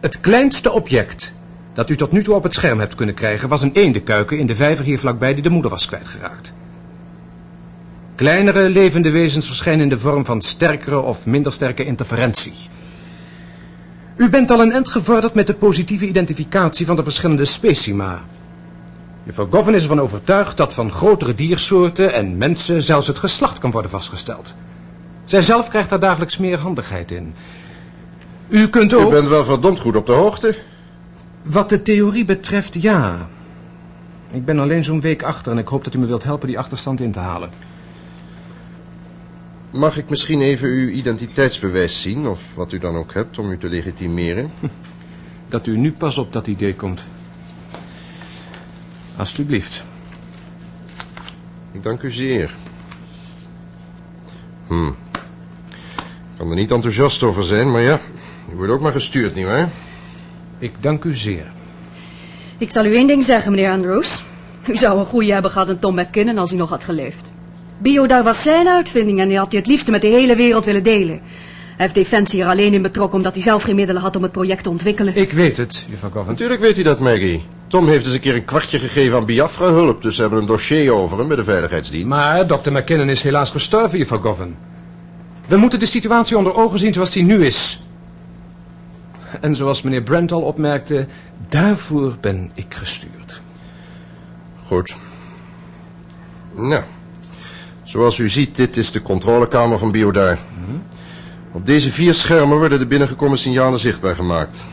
Het 0.00 0.20
kleinste 0.20 0.70
object 0.70 1.32
dat 1.72 1.90
u 1.90 1.96
tot 1.96 2.12
nu 2.12 2.22
toe 2.22 2.34
op 2.34 2.42
het 2.42 2.54
scherm 2.54 2.78
hebt 2.78 2.94
kunnen 2.94 3.14
krijgen... 3.14 3.48
was 3.48 3.62
een 3.62 3.72
eendenkuiken 3.72 4.38
in 4.38 4.46
de 4.46 4.54
vijver 4.54 4.84
hier 4.84 4.98
vlakbij 4.98 5.34
die 5.34 5.42
de 5.42 5.50
moeder 5.50 5.70
was 5.70 5.86
kwijtgeraakt. 5.86 6.52
Kleinere 8.14 8.68
levende 8.68 9.10
wezens 9.10 9.46
verschijnen 9.46 9.82
in 9.82 9.88
de 9.88 9.98
vorm 9.98 10.24
van 10.24 10.40
sterkere 10.40 11.00
of 11.00 11.26
minder 11.26 11.52
sterke 11.52 11.84
interferentie. 11.84 12.54
U 14.16 14.28
bent 14.28 14.50
al 14.50 14.60
een 14.60 14.72
eind 14.72 14.88
gevorderd 14.88 15.34
met 15.34 15.46
de 15.46 15.54
positieve 15.54 16.06
identificatie 16.06 16.86
van 16.86 16.96
de 16.96 17.02
verschillende 17.02 17.44
specima. 17.44 18.22
Juffrouw 19.22 19.48
Govan 19.50 19.74
is 19.74 19.82
ervan 19.82 20.00
overtuigd 20.00 20.56
dat 20.56 20.74
van 20.74 20.90
grotere 20.92 21.34
diersoorten 21.34 22.12
en 22.12 22.38
mensen 22.38 22.82
zelfs 22.82 23.06
het 23.06 23.18
geslacht 23.18 23.58
kan 23.58 23.70
worden 23.70 23.90
vastgesteld. 23.90 24.54
Zij 25.24 25.42
zelf 25.42 25.68
krijgt 25.68 25.90
daar 25.90 26.00
dagelijks 26.00 26.38
meer 26.38 26.58
handigheid 26.58 27.10
in. 27.10 27.34
U 28.50 28.68
kunt 28.68 28.94
ook... 28.94 29.08
U 29.08 29.10
bent 29.10 29.28
wel 29.28 29.44
verdomd 29.44 29.80
goed 29.80 29.96
op 29.96 30.06
de 30.06 30.12
hoogte. 30.12 30.58
Wat 31.42 31.68
de 31.68 31.82
theorie 31.82 32.24
betreft, 32.24 32.82
ja. 32.82 33.28
Ik 34.32 34.44
ben 34.44 34.58
alleen 34.58 34.84
zo'n 34.84 35.00
week 35.00 35.22
achter 35.22 35.52
en 35.52 35.58
ik 35.58 35.68
hoop 35.68 35.84
dat 35.84 35.94
u 35.94 35.98
me 35.98 36.06
wilt 36.06 36.24
helpen 36.24 36.48
die 36.48 36.58
achterstand 36.58 37.00
in 37.00 37.12
te 37.12 37.18
halen. 37.18 37.50
Mag 39.70 39.96
ik 39.96 40.10
misschien 40.10 40.40
even 40.40 40.68
uw 40.68 40.88
identiteitsbewijs 40.88 42.02
zien, 42.02 42.26
of 42.26 42.40
wat 42.54 42.72
u 42.72 42.78
dan 42.78 42.96
ook 42.96 43.14
hebt, 43.14 43.38
om 43.38 43.50
u 43.50 43.58
te 43.58 43.68
legitimeren? 43.68 44.50
Dat 45.48 45.66
u 45.66 45.76
nu 45.76 45.92
pas 45.92 46.18
op 46.18 46.32
dat 46.32 46.46
idee 46.46 46.74
komt. 46.74 47.04
Alsjeblieft. 49.16 49.84
Ik 51.72 51.82
dank 51.82 52.02
u 52.02 52.10
zeer. 52.10 52.54
Hm. 54.66 54.86
Ik 54.86 56.36
kan 56.36 56.50
er 56.50 56.56
niet 56.56 56.70
enthousiast 56.70 57.22
over 57.22 57.44
zijn, 57.44 57.70
maar 57.70 57.80
ja, 57.80 58.00
u 58.52 58.56
wordt 58.56 58.72
ook 58.72 58.80
maar 58.80 58.92
gestuurd, 58.92 59.34
nietwaar? 59.34 59.68
Ik 60.58 60.72
dank 60.80 61.04
u 61.04 61.14
zeer. 61.14 61.46
Ik 62.58 62.70
zal 62.70 62.84
u 62.84 62.94
één 62.94 63.06
ding 63.06 63.24
zeggen, 63.24 63.50
meneer 63.50 63.70
Andrews. 63.70 64.22
U 64.66 64.76
zou 64.76 64.98
een 64.98 65.06
goeie 65.06 65.32
hebben 65.32 65.50
gehad 65.50 65.68
in 65.68 65.78
Tom 65.78 65.94
McKinnon 65.94 66.38
als 66.38 66.50
hij 66.50 66.58
nog 66.58 66.68
had 66.68 66.84
geleefd. 66.84 67.32
Biodar 67.78 68.22
was 68.22 68.42
zijn 68.42 68.68
uitvinding 68.68 69.20
en 69.20 69.28
hij 69.28 69.36
had 69.36 69.50
die 69.50 69.58
het 69.58 69.68
liefste 69.68 69.90
met 69.90 70.00
de 70.00 70.06
hele 70.06 70.36
wereld 70.36 70.64
willen 70.64 70.82
delen. 70.82 71.20
Hij 71.80 71.88
heeft 71.88 71.94
Defensie 71.94 72.42
er 72.42 72.48
alleen 72.48 72.74
in 72.74 72.82
betrokken 72.82 73.16
omdat 73.16 73.34
hij 73.34 73.42
zelf 73.42 73.62
geen 73.62 73.74
middelen 73.74 74.02
had 74.02 74.16
om 74.16 74.22
het 74.22 74.32
project 74.32 74.62
te 74.62 74.70
ontwikkelen. 74.70 75.16
Ik 75.16 75.32
weet 75.32 75.56
het, 75.56 75.84
juffrouw 75.88 76.10
Govan. 76.10 76.28
Natuurlijk 76.28 76.60
weet 76.60 76.78
u 76.78 76.82
dat, 76.82 76.98
Maggie. 76.98 77.42
Tom 77.66 77.88
heeft 77.88 78.04
eens 78.04 78.14
een 78.14 78.20
keer 78.20 78.34
een 78.34 78.44
kwartje 78.44 78.78
gegeven 78.78 79.16
aan 79.16 79.24
Biafra-hulp, 79.24 80.02
dus 80.02 80.14
ze 80.14 80.20
hebben 80.20 80.40
een 80.40 80.46
dossier 80.46 80.92
over 80.92 81.18
hem 81.18 81.28
bij 81.28 81.36
de 81.36 81.44
veiligheidsdienst. 81.44 82.06
Maar 82.06 82.46
Dr. 82.46 82.72
McKinnon 82.72 83.08
is 83.08 83.22
helaas 83.22 83.50
gestorven, 83.50 83.98
juffrouw 83.98 84.20
Govan. 84.20 84.56
We 85.46 85.56
moeten 85.56 85.78
de 85.78 85.86
situatie 85.86 86.36
onder 86.38 86.54
ogen 86.54 86.78
zien 86.78 86.92
zoals 86.92 87.10
die 87.10 87.22
nu 87.22 87.44
is. 87.44 87.80
En 89.40 89.56
zoals 89.56 89.82
meneer 89.82 90.02
Brent 90.02 90.32
al 90.32 90.42
opmerkte, 90.42 91.06
daarvoor 91.48 92.16
ben 92.20 92.50
ik 92.54 92.74
gestuurd. 92.74 93.40
Goed. 94.64 94.96
Nou, 96.54 96.82
zoals 97.82 98.18
u 98.18 98.28
ziet, 98.28 98.56
dit 98.56 98.76
is 98.76 98.90
de 98.90 99.02
controlekamer 99.02 99.78
van 99.78 99.90
Biodar. 99.90 100.38
Op 101.52 101.66
deze 101.66 101.90
vier 101.90 102.14
schermen 102.14 102.58
worden 102.58 102.78
de 102.78 102.86
binnengekomen 102.86 103.38
signalen 103.38 103.78
zichtbaar 103.78 104.14
gemaakt. 104.14 104.64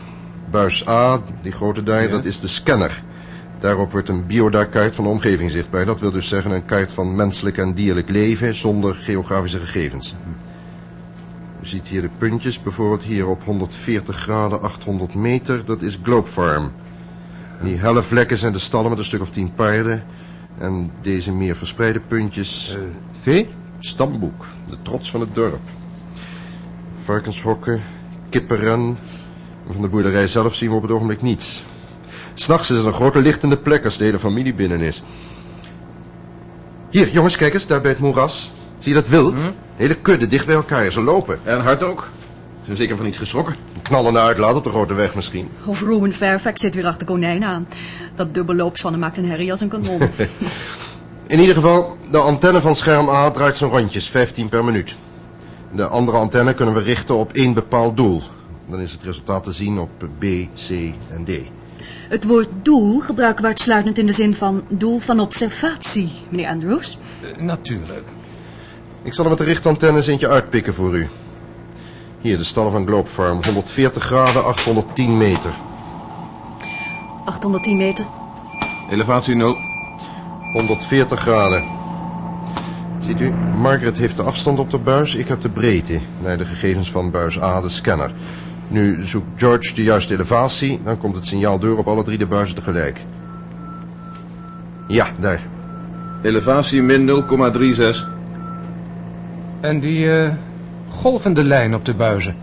Buis 0.50 0.88
A, 0.88 1.20
die 1.42 1.52
grote 1.52 1.82
daar, 1.82 2.02
Ja. 2.02 2.08
dat 2.08 2.24
is 2.24 2.40
de 2.40 2.48
scanner. 2.48 3.02
Daarop 3.60 3.92
wordt 3.92 4.08
een 4.08 4.26
Biodar-kaart 4.26 4.94
van 4.94 5.04
de 5.04 5.10
omgeving 5.10 5.50
zichtbaar. 5.50 5.84
Dat 5.84 6.00
wil 6.00 6.10
dus 6.10 6.28
zeggen 6.28 6.50
een 6.50 6.64
kaart 6.64 6.92
van 6.92 7.16
menselijk 7.16 7.58
en 7.58 7.74
dierlijk 7.74 8.08
leven 8.08 8.54
zonder 8.54 8.94
geografische 8.94 9.58
gegevens. 9.58 10.14
U 11.68 11.70
ziet 11.70 11.88
hier 11.88 12.02
de 12.02 12.10
puntjes, 12.18 12.62
bijvoorbeeld 12.62 13.02
hier 13.02 13.26
op 13.26 13.44
140 13.44 14.16
graden 14.16 14.62
800 14.62 15.14
meter, 15.14 15.64
dat 15.64 15.82
is 15.82 15.98
Globe 16.02 16.28
Farm. 16.28 16.72
Die 17.62 17.76
helle 17.76 18.02
vlekken 18.02 18.38
zijn 18.38 18.52
de 18.52 18.58
stallen 18.58 18.90
met 18.90 18.98
een 18.98 19.04
stuk 19.04 19.20
of 19.20 19.30
tien 19.30 19.54
paarden. 19.54 20.04
En 20.58 20.90
deze 21.02 21.32
meer 21.32 21.56
verspreide 21.56 22.00
puntjes, 22.00 22.74
Eh, 22.76 22.80
V? 23.20 23.44
stamboek, 23.78 24.44
de 24.70 24.76
trots 24.82 25.10
van 25.10 25.20
het 25.20 25.34
dorp. 25.34 25.60
Varkenshokken, 27.02 27.82
kippenren. 28.28 28.98
En 29.66 29.72
Van 29.72 29.82
de 29.82 29.88
boerderij 29.88 30.26
zelf 30.26 30.54
zien 30.54 30.70
we 30.70 30.76
op 30.76 30.82
het 30.82 30.90
ogenblik 30.90 31.22
niets. 31.22 31.64
S'nachts 32.34 32.70
is 32.70 32.78
er 32.78 32.86
een 32.86 32.92
grote 32.92 33.20
lichtende 33.20 33.56
plek 33.56 33.84
als 33.84 33.96
de 33.96 34.04
hele 34.04 34.18
familie 34.18 34.54
binnen 34.54 34.80
is. 34.80 35.02
Hier, 36.90 37.10
jongens, 37.10 37.36
kijk 37.36 37.54
eens, 37.54 37.66
daar 37.66 37.80
bij 37.80 37.90
het 37.90 38.00
moeras. 38.00 38.50
Zie 38.78 38.94
je 38.94 39.00
dat 39.00 39.08
wild? 39.08 39.40
Hm? 39.40 39.50
Hele 39.76 39.94
kudde 39.94 40.26
dicht 40.26 40.46
bij 40.46 40.54
elkaar, 40.54 40.92
ze 40.92 41.00
lopen. 41.00 41.38
En 41.44 41.60
hard 41.60 41.82
ook. 41.82 42.08
Ze 42.58 42.64
zijn 42.64 42.76
zeker 42.76 42.96
van 42.96 43.06
iets 43.06 43.18
geschrokken. 43.18 43.54
Een 43.74 43.82
knallende 43.82 44.18
uitlaat 44.18 44.56
op 44.56 44.64
de 44.64 44.70
grote 44.70 44.94
weg 44.94 45.14
misschien. 45.14 45.48
Of 45.64 45.80
Ruben 45.80 46.12
Fairfax 46.12 46.60
zit 46.60 46.74
weer 46.74 46.86
achter 46.86 47.06
konijnen 47.06 47.48
aan. 47.48 47.68
Dat 48.14 48.34
dubbelloops 48.34 48.80
van 48.80 48.90
hem 48.90 49.00
maakt 49.00 49.16
een 49.16 49.28
herrie 49.28 49.50
als 49.50 49.60
een 49.60 49.68
kanon. 49.68 50.00
In 51.26 51.40
ieder 51.40 51.54
geval, 51.54 51.96
de 52.10 52.18
antenne 52.18 52.60
van 52.60 52.76
scherm 52.76 53.08
A 53.08 53.30
draait 53.30 53.56
zijn 53.56 53.70
rondjes, 53.70 54.08
15 54.08 54.48
per 54.48 54.64
minuut. 54.64 54.96
De 55.72 55.86
andere 55.86 56.16
antenne 56.16 56.54
kunnen 56.54 56.74
we 56.74 56.80
richten 56.80 57.14
op 57.14 57.32
één 57.32 57.54
bepaald 57.54 57.96
doel. 57.96 58.22
Dan 58.70 58.80
is 58.80 58.92
het 58.92 59.02
resultaat 59.02 59.44
te 59.44 59.52
zien 59.52 59.78
op 59.78 59.90
B, 60.18 60.24
C 60.54 60.70
en 61.10 61.24
D. 61.24 61.30
Het 62.08 62.24
woord 62.24 62.48
doel 62.62 63.00
gebruiken 63.00 63.42
we 63.42 63.48
uitsluitend 63.48 63.98
in 63.98 64.06
de 64.06 64.12
zin 64.12 64.34
van 64.34 64.62
doel 64.68 64.98
van 64.98 65.20
observatie, 65.20 66.12
meneer 66.30 66.48
Andrews. 66.48 66.98
Eh, 67.22 67.42
natuurlijk. 67.42 68.04
Ik 69.08 69.14
zal 69.14 69.24
er 69.24 69.30
met 69.30 69.38
de 69.38 69.44
richtantennes 69.44 70.06
eentje 70.06 70.28
uitpikken 70.28 70.74
voor 70.74 70.96
u. 70.96 71.08
Hier, 72.20 72.38
de 72.38 72.44
stallen 72.44 72.72
van 72.72 72.86
Globe 72.86 73.08
Farm. 73.08 73.44
140 73.44 74.02
graden, 74.02 74.44
810 74.44 75.16
meter. 75.16 75.54
810 77.24 77.76
meter. 77.76 78.06
Elevatie 78.90 79.34
0. 79.34 79.56
140 80.52 81.20
graden. 81.20 81.64
Ziet 82.98 83.20
u, 83.20 83.30
Margaret 83.60 83.98
heeft 83.98 84.16
de 84.16 84.22
afstand 84.22 84.58
op 84.58 84.70
de 84.70 84.78
buis, 84.78 85.14
ik 85.14 85.28
heb 85.28 85.42
de 85.42 85.50
breedte. 85.50 86.00
Naar 86.22 86.38
de 86.38 86.44
gegevens 86.44 86.90
van 86.90 87.10
buis 87.10 87.40
A, 87.40 87.60
de 87.60 87.68
scanner. 87.68 88.12
Nu 88.68 89.06
zoekt 89.06 89.28
George 89.36 89.74
de 89.74 89.82
juiste 89.82 90.14
elevatie, 90.14 90.80
dan 90.84 90.98
komt 90.98 91.14
het 91.14 91.26
signaal 91.26 91.58
door 91.58 91.78
op 91.78 91.86
alle 91.86 92.02
drie 92.02 92.18
de 92.18 92.26
buizen 92.26 92.56
tegelijk. 92.56 93.04
Ja, 94.86 95.08
daar. 95.18 95.42
Elevatie 96.22 96.82
min 96.82 97.06
0,36. 97.06 98.17
En 99.60 99.80
die 99.80 100.12
eh, 100.12 100.32
golvende 100.90 101.44
lijn 101.44 101.74
op 101.74 101.84
de 101.84 101.94
buizen. 101.94 102.36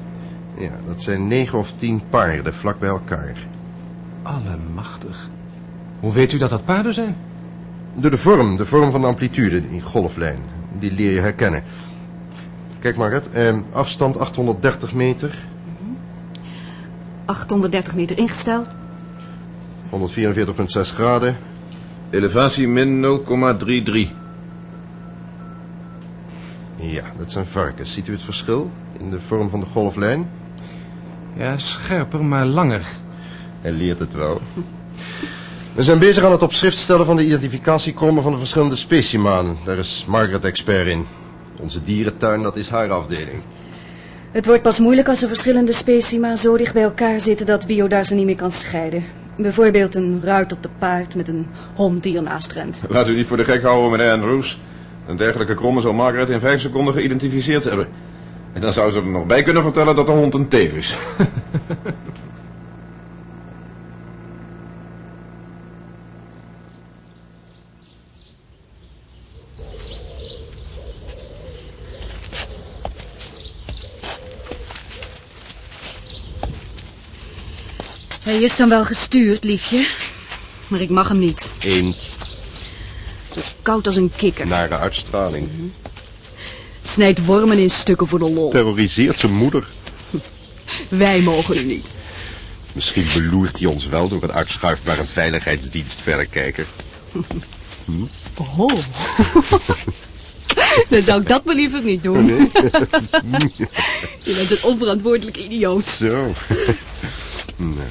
Ja, 0.58 0.72
dat 0.88 1.02
zijn 1.02 1.28
negen 1.28 1.58
of 1.58 1.74
tien 1.76 2.02
paarden 2.10 2.54
vlak 2.54 2.80
bij 2.80 2.90
elkaar. 2.90 3.36
Allemachtig. 4.22 5.30
Hoe 6.00 6.14
weet 6.14 6.32
u 6.32 6.38
dat 6.38 6.50
dat 6.50 6.66
paarden 6.66 6.94
zijn? 6.94 7.16
Door 7.94 8.12
de 8.12 8.18
vorm, 8.18 8.58
de 8.58 8.66
vorm 8.66 8.92
van 8.92 9.02
de 9.02 9.08
amplitude, 9.08 9.70
die 9.70 9.82
golflijn. 9.82 10.40
Die 10.80 10.92
leer 10.92 11.12
je 11.12 11.20
herkennen. 11.20 11.64
Kijk 12.80 12.98
Margaret, 12.98 13.30
eh, 13.30 13.56
afstand 13.72 14.20
830 14.20 14.94
meter, 14.94 15.46
830 17.26 17.96
meter 17.96 18.18
ingesteld. 18.18 18.68
144,6 19.90 20.92
graden. 20.92 21.38
Elevatie 22.10 22.68
min 22.68 23.00
0,33. 23.00 24.12
Ja, 26.88 27.04
dat 27.18 27.32
zijn 27.32 27.46
varkens. 27.46 27.94
Ziet 27.94 28.08
u 28.08 28.12
het 28.12 28.22
verschil 28.22 28.72
in 29.00 29.10
de 29.10 29.22
vorm 29.22 29.50
van 29.50 29.60
de 29.60 29.66
golflijn? 29.66 30.30
Ja, 31.34 31.58
scherper, 31.58 32.24
maar 32.24 32.46
langer. 32.46 32.86
Hij 33.62 33.72
leert 33.72 34.00
het 34.00 34.14
wel. 34.14 34.42
We 35.74 35.84
zijn 35.84 36.00
bezig 36.00 36.24
aan 36.24 36.32
het 36.32 36.42
op 36.42 36.54
schrift 36.54 36.78
stellen 36.78 37.06
van 37.06 37.16
de 37.16 37.26
identificatiekrommen 37.26 38.24
van 38.24 38.32
de 38.32 38.38
verschillende 38.38 38.76
specimanen. 38.76 39.58
Daar 39.66 39.78
is 39.78 40.06
Margaret 40.08 40.46
expert 40.46 40.88
in. 40.88 41.06
Onze 41.60 41.84
dierentuin, 41.84 42.42
dat 42.42 42.58
is 42.58 42.70
haar 42.70 42.90
afdeling. 42.90 43.42
Het 44.32 44.46
wordt 44.46 44.62
pas 44.62 44.80
moeilijk 44.80 45.08
als 45.08 45.22
er 45.22 45.28
verschillende 45.28 45.72
specima 45.74 46.36
zo 46.36 46.58
dicht 46.58 46.74
bij 46.74 46.84
elkaar 46.84 47.22
zitten 47.22 47.46
dat 47.46 47.68
Biodar 47.68 48.06
ze 48.06 48.16
niet 48.16 48.26
meer 48.26 48.36
kan 48.36 48.52
scheiden. 48.52 49.04
Bijvoorbeeld 49.38 49.96
een 49.96 50.22
ruit 50.24 50.52
op 50.52 50.64
de 50.64 50.70
paard 50.80 51.16
met 51.16 51.28
een 51.28 51.48
hond 51.76 52.04
die 52.04 52.18
ernaast 52.18 52.52
rent. 52.52 52.82
Laat 52.90 53.08
u 53.08 53.16
niet 53.16 53.28
voor 53.28 53.38
de 53.38 53.46
gek 53.46 53.62
houden, 53.62 53.92
meneer 53.92 54.12
Andrews. 54.12 54.60
Een 55.08 55.16
dergelijke 55.18 55.54
kromme 55.54 55.82
zou 55.82 55.94
Margaret 55.94 56.30
in 56.30 56.40
vijf 56.40 56.62
seconden 56.62 56.94
geïdentificeerd 56.94 57.64
hebben. 57.64 57.88
En 58.54 58.62
dan 58.62 58.74
zou 58.74 58.92
ze 58.92 58.98
er 58.98 59.08
nog 59.08 59.26
bij 59.26 59.44
kunnen 59.44 59.64
vertellen 59.64 59.96
dat 59.96 60.06
de 60.06 60.12
hond 60.12 60.34
een 60.34 60.48
teef 60.48 60.74
is. 60.74 60.98
Hij 78.24 78.42
is 78.42 78.56
dan 78.56 78.70
wel 78.70 78.86
gestuurd, 78.86 79.44
liefje. 79.44 79.88
Maar 80.68 80.82
ik 80.82 80.90
mag 80.90 81.08
hem 81.08 81.18
niet. 81.18 81.52
Eens. 81.60 82.16
Zo 83.36 83.42
koud 83.62 83.86
als 83.86 83.96
een 83.96 84.12
kikker. 84.16 84.48
Nare 84.48 84.78
uitstraling. 84.78 85.50
Snijdt 86.84 87.26
wormen 87.26 87.58
in 87.58 87.70
stukken 87.70 88.08
voor 88.08 88.20
de 88.20 88.32
lol. 88.32 88.50
Terroriseert 88.50 89.20
zijn 89.20 89.34
moeder. 89.34 89.68
Wij 90.90 91.22
mogen 91.22 91.58
u 91.58 91.64
niet. 91.64 91.88
Misschien 92.74 93.06
beloert 93.14 93.60
hij 93.60 93.68
ons 93.68 93.86
wel 93.86 94.10
door 94.10 94.24
een 94.24 94.32
uitschuifbare 94.32 95.04
veiligheidsdienstverrekijker. 95.04 96.66
Oh. 98.58 98.70
Dan 100.90 101.02
zou 101.02 101.22
ik 101.22 101.28
dat 101.28 101.46
maar 101.46 101.56
liever 101.56 101.84
niet 101.84 102.04
doen. 102.04 102.28
Je 104.24 104.34
bent 104.36 104.52
een 104.52 104.64
onverantwoordelijk 104.64 105.38
idioot. 105.38 105.84
Zo. 105.84 106.34
nee. 107.58 107.88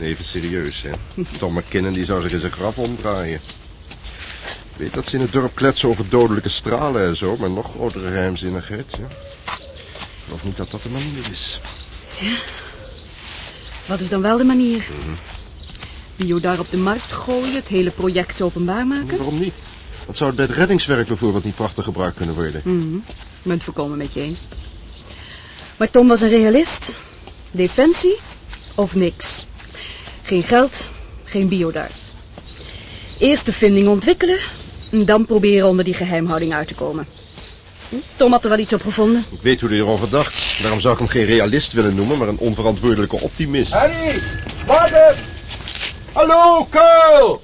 Even 0.00 0.24
serieus, 0.24 0.82
hè. 0.82 0.90
Tom 1.38 1.54
McKinnon 1.54 1.92
die 1.92 2.04
zou 2.04 2.22
zich 2.22 2.32
in 2.32 2.40
zijn 2.40 2.52
graf 2.52 2.78
omdraaien. 2.78 3.40
Ik 4.72 4.78
weet 4.78 4.94
dat 4.94 5.08
ze 5.08 5.16
in 5.16 5.22
het 5.22 5.32
dorp 5.32 5.54
kletsen 5.54 5.88
over 5.88 6.08
dodelijke 6.08 6.48
stralen 6.48 7.06
en 7.06 7.16
zo, 7.16 7.36
maar 7.36 7.50
nog 7.50 7.70
grotere 7.70 8.06
geheimzinnigheid, 8.06 8.96
ja. 8.98 9.06
Ik 9.06 10.24
geloof 10.24 10.44
niet 10.44 10.56
dat 10.56 10.70
dat 10.70 10.82
de 10.82 10.88
manier 10.88 11.30
is. 11.30 11.60
Wat 13.86 14.00
is 14.00 14.08
dan 14.08 14.22
wel 14.22 14.36
de 14.36 14.44
manier? 14.44 14.86
Bio 16.16 16.40
daar 16.40 16.58
op 16.58 16.70
de 16.70 16.76
markt 16.76 17.12
gooien, 17.12 17.54
het 17.54 17.68
hele 17.68 17.90
project 17.90 18.42
openbaar 18.42 18.86
maken? 18.86 19.16
Waarom 19.16 19.38
niet? 19.38 19.54
Wat 20.06 20.16
zou 20.16 20.28
het 20.30 20.38
bij 20.38 20.46
het 20.48 20.56
reddingswerk 20.56 21.06
bijvoorbeeld 21.06 21.44
niet 21.44 21.54
prachtig 21.54 21.84
gebruikt 21.84 22.16
kunnen 22.16 22.34
worden? 22.34 22.60
Ik 22.60 23.42
ben 23.42 23.54
het 23.54 23.64
voorkomen 23.64 23.98
met 23.98 24.12
je 24.12 24.20
eens. 24.20 24.44
Maar 25.76 25.90
Tom 25.90 26.08
was 26.08 26.20
een 26.20 26.28
realist. 26.28 26.98
Defensie 27.50 28.18
of 28.74 28.94
niks. 28.94 29.46
Geen 30.22 30.42
geld, 30.42 30.90
geen 31.24 31.48
bio 31.48 31.70
daar. 31.70 31.90
Eerst 33.18 33.46
de 33.46 33.52
vinding 33.52 33.88
ontwikkelen, 33.88 34.38
en 34.38 34.61
dan 34.92 35.26
proberen 35.26 35.68
onder 35.68 35.84
die 35.84 35.94
geheimhouding 35.94 36.54
uit 36.54 36.68
te 36.68 36.74
komen. 36.74 37.06
Hm? 37.88 37.96
Tom 38.16 38.32
had 38.32 38.44
er 38.44 38.50
wel 38.50 38.58
iets 38.58 38.72
op 38.72 38.82
gevonden. 38.82 39.24
Ik 39.30 39.42
weet 39.42 39.60
hoe 39.60 39.70
hij 39.70 39.78
erover 39.78 40.10
dacht. 40.10 40.62
Daarom 40.62 40.80
zou 40.80 40.92
ik 40.92 40.98
hem 40.98 41.08
geen 41.08 41.24
realist 41.24 41.72
willen 41.72 41.94
noemen, 41.94 42.18
maar 42.18 42.28
een 42.28 42.38
onverantwoordelijke 42.38 43.20
optimist. 43.20 43.72
Harry, 43.72 44.20
water! 44.66 45.16
Hallo, 46.12 46.66
Carl! 46.70 47.42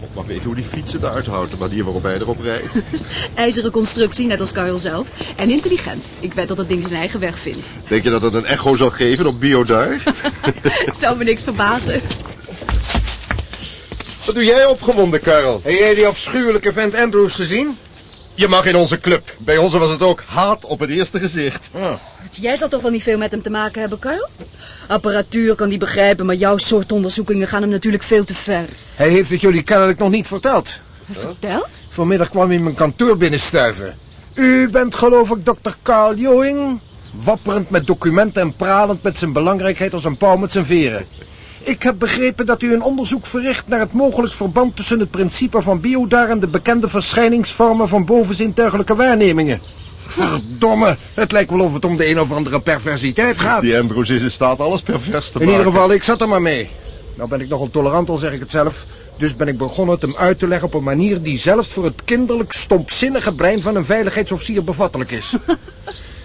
God 0.00 0.14
mag 0.14 0.26
weten 0.26 0.44
hoe 0.44 0.54
die 0.54 0.64
fietsen 0.64 1.00
eruit 1.00 1.26
houdt, 1.26 1.50
de 1.50 1.56
manier 1.56 1.84
waarop 1.84 2.02
hij 2.02 2.14
erop 2.14 2.40
rijdt. 2.40 2.74
IJzeren 3.34 3.70
constructie, 3.70 4.26
net 4.26 4.40
als 4.40 4.52
Karel 4.52 4.78
zelf. 4.78 5.06
En 5.36 5.50
intelligent. 5.50 6.04
Ik 6.20 6.32
weet 6.32 6.48
dat 6.48 6.58
het 6.58 6.68
ding 6.68 6.86
zijn 6.86 7.00
eigen 7.00 7.20
weg 7.20 7.38
vindt. 7.38 7.70
Denk 7.88 8.04
je 8.04 8.10
dat 8.10 8.22
het 8.22 8.34
een 8.34 8.44
echo 8.44 8.74
zal 8.74 8.90
geven 8.90 9.26
op 9.26 9.40
Bio 9.40 9.64
daar? 9.64 10.02
Zou 11.00 11.16
me 11.16 11.24
niks 11.24 11.42
verbazen. 11.42 12.00
Wat 14.28 14.36
doe 14.36 14.46
jij 14.46 14.66
opgewonden, 14.66 15.20
Karel? 15.20 15.60
Heb 15.62 15.72
jij 15.72 15.94
die 15.94 16.06
afschuwelijke 16.06 16.72
vent 16.72 16.94
Andrews 16.94 17.34
gezien? 17.34 17.78
Je 18.34 18.48
mag 18.48 18.66
in 18.66 18.76
onze 18.76 19.00
club. 19.00 19.34
Bij 19.38 19.56
ons 19.56 19.72
was 19.72 19.90
het 19.90 20.02
ook 20.02 20.22
haat 20.26 20.64
op 20.64 20.78
het 20.78 20.90
eerste 20.90 21.18
gezicht. 21.18 21.70
Jij 22.30 22.56
zal 22.56 22.68
toch 22.68 22.82
wel 22.82 22.90
niet 22.90 23.02
veel 23.02 23.18
met 23.18 23.30
hem 23.30 23.42
te 23.42 23.50
maken 23.50 23.80
hebben, 23.80 23.98
Karel? 23.98 24.28
Apparatuur 24.88 25.54
kan 25.54 25.68
die 25.68 25.78
begrijpen, 25.78 26.26
maar 26.26 26.34
jouw 26.34 26.56
soort 26.56 26.92
onderzoekingen 26.92 27.48
gaan 27.48 27.60
hem 27.60 27.70
natuurlijk 27.70 28.02
veel 28.02 28.24
te 28.24 28.34
ver. 28.34 28.64
Hij 28.94 29.08
heeft 29.08 29.30
het 29.30 29.40
jullie 29.40 29.62
kennelijk 29.62 29.98
nog 29.98 30.10
niet 30.10 30.26
verteld. 30.26 30.78
Verteld? 31.10 31.70
Vanmiddag 31.88 32.28
kwam 32.28 32.48
hij 32.48 32.58
mijn 32.58 32.74
kantoor 32.74 33.16
binnenstuiven. 33.16 33.96
U 34.34 34.68
bent 34.70 34.94
geloof 34.94 35.30
ik 35.30 35.44
dokter 35.44 35.76
Carl 35.82 36.14
Joing? 36.14 36.80
Wapperend 37.10 37.70
met 37.70 37.86
documenten 37.86 38.42
en 38.42 38.56
pralend 38.56 39.02
met 39.02 39.18
zijn 39.18 39.32
belangrijkheid 39.32 39.94
als 39.94 40.04
een 40.04 40.16
pauw 40.16 40.36
met 40.36 40.52
zijn 40.52 40.64
veren. 40.64 41.06
Ik 41.60 41.82
heb 41.82 41.98
begrepen 41.98 42.46
dat 42.46 42.62
u 42.62 42.72
een 42.72 42.82
onderzoek 42.82 43.26
verricht 43.26 43.68
naar 43.68 43.80
het 43.80 43.92
mogelijk 43.92 44.34
verband 44.34 44.76
tussen 44.76 45.00
het 45.00 45.10
principe 45.10 45.62
van 45.62 45.80
Biodar 45.80 46.28
en 46.28 46.40
de 46.40 46.48
bekende 46.48 46.88
verschijningsvormen 46.88 47.88
van 47.88 48.04
bovenzintuigelijke 48.04 48.94
waarnemingen. 48.94 49.60
Verdomme, 50.06 50.96
het 51.14 51.32
lijkt 51.32 51.50
wel 51.50 51.60
of 51.60 51.72
het 51.74 51.84
om 51.84 51.96
de 51.96 52.08
een 52.08 52.20
of 52.20 52.32
andere 52.32 52.60
perversiteit 52.60 53.40
gaat. 53.40 53.60
Die 53.60 53.78
Ambrose 53.78 54.14
is 54.14 54.22
in 54.22 54.30
staat 54.30 54.60
alles 54.60 54.80
pervers 54.80 55.30
te 55.30 55.38
In 55.38 55.44
maken. 55.46 55.58
ieder 55.58 55.72
geval, 55.72 55.92
ik 55.92 56.02
zat 56.02 56.20
er 56.20 56.28
maar 56.28 56.42
mee. 56.42 56.70
Nou 57.14 57.28
ben 57.28 57.40
ik 57.40 57.48
nogal 57.48 57.70
tolerant, 57.70 58.08
al 58.08 58.16
zeg 58.16 58.32
ik 58.32 58.40
het 58.40 58.50
zelf. 58.50 58.86
Dus 59.16 59.36
ben 59.36 59.48
ik 59.48 59.58
begonnen 59.58 59.94
het 59.94 60.02
hem 60.04 60.16
uit 60.16 60.38
te 60.38 60.48
leggen 60.48 60.66
op 60.66 60.74
een 60.74 60.82
manier 60.82 61.22
die 61.22 61.38
zelfs 61.38 61.68
voor 61.68 61.84
het 61.84 62.02
kinderlijk 62.04 62.52
stompzinnige 62.52 63.34
brein 63.34 63.62
van 63.62 63.76
een 63.76 63.84
veiligheidsofficier 63.84 64.64
bevattelijk 64.64 65.10
is. 65.10 65.32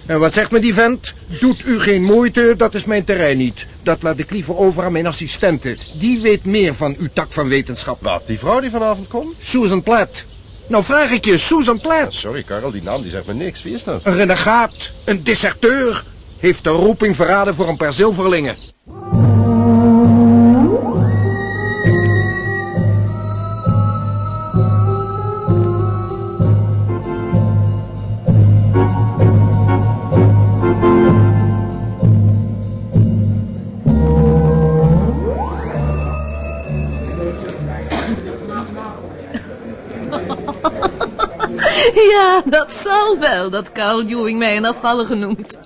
en 0.06 0.20
wat 0.20 0.34
zegt 0.34 0.52
me 0.52 0.60
die 0.60 0.74
vent? 0.74 1.14
Doet 1.40 1.66
u 1.66 1.80
geen 1.80 2.02
moeite, 2.04 2.54
dat 2.58 2.76
is 2.76 2.86
mijn 2.86 3.04
terrein 3.04 3.38
niet. 3.38 3.68
Dat 3.84 4.04
laat 4.04 4.20
ik 4.20 4.32
liever 4.32 4.58
over 4.58 4.84
aan 4.84 4.92
mijn 4.92 5.08
assistente. 5.08 5.78
Die 6.00 6.22
weet 6.22 6.46
meer 6.46 6.76
van 6.76 6.96
uw 6.98 7.10
tak 7.14 7.32
van 7.32 7.48
wetenschap. 7.48 7.98
Wat, 8.02 8.28
die 8.28 8.40
vrouw 8.40 8.60
die 8.60 8.70
vanavond 8.70 9.08
komt? 9.08 9.38
Susan 9.40 9.84
Platt. 9.84 10.26
Nou 10.68 10.84
vraag 10.84 11.12
ik 11.12 11.26
je, 11.26 11.38
Susan 11.38 11.80
Platt. 11.80 12.14
Sorry, 12.14 12.44
Karel, 12.44 12.72
die 12.72 12.84
naam 12.84 13.02
die 13.02 13.12
zegt 13.12 13.26
me 13.26 13.34
niks. 13.34 13.64
Wie 13.64 13.74
is 13.74 13.84
dat? 13.84 14.02
Een 14.04 14.16
renegaat, 14.16 14.92
een 15.06 15.24
deserteur. 15.24 16.04
Heeft 16.38 16.64
de 16.64 16.70
roeping 16.70 17.16
verraden 17.16 17.56
voor 17.56 17.68
een 17.68 17.78
paar 17.78 17.94
zilverlingen. 17.94 18.56
Ja, 42.14 42.42
dat 42.46 42.74
zal 42.74 43.20
wel, 43.20 43.50
dat 43.50 43.72
Carl 43.72 44.04
Ewing 44.04 44.40
mij 44.40 44.58
een 44.58 44.66
afvallige 44.66 45.16
noemt. 45.16 45.58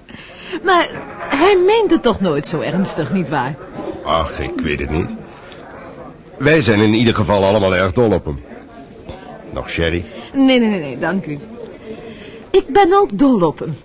Maar 0.64 0.90
hij 1.20 1.58
meent 1.66 1.92
het 1.92 2.02
toch 2.02 2.20
nooit 2.20 2.48
zo 2.48 2.60
ernstig, 2.60 3.14
nietwaar? 3.14 3.56
Ach, 4.04 4.40
ik 4.40 4.62
weet 4.62 4.80
het 4.80 4.90
niet. 4.90 5.10
Wij 6.38 6.62
zijn 6.62 6.80
in 6.80 6.94
ieder 6.94 7.16
geval 7.16 7.46
allemaal 7.46 7.76
erg 7.76 7.94
dol 7.94 8.12
op 8.12 8.26
hem. 8.26 8.44
Nog 9.50 9.70
sherry? 9.70 10.06
Nee, 10.34 10.60
nee, 10.60 10.70
nee, 10.70 10.80
nee, 10.80 10.98
dank 10.98 11.26
u. 11.26 11.40
Ik 12.52 12.68
ben 12.68 12.94
ook 12.94 13.18
dol 13.18 13.42
op 13.42 13.60
hem. 13.60 13.76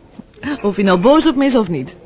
Of 0.62 0.75
hij 0.75 0.85
nou 0.85 0.98
boos 0.98 1.27
op 1.27 1.37
me 1.37 1.44
is 1.44 1.57
of 1.57 1.68
niet. 1.68 1.96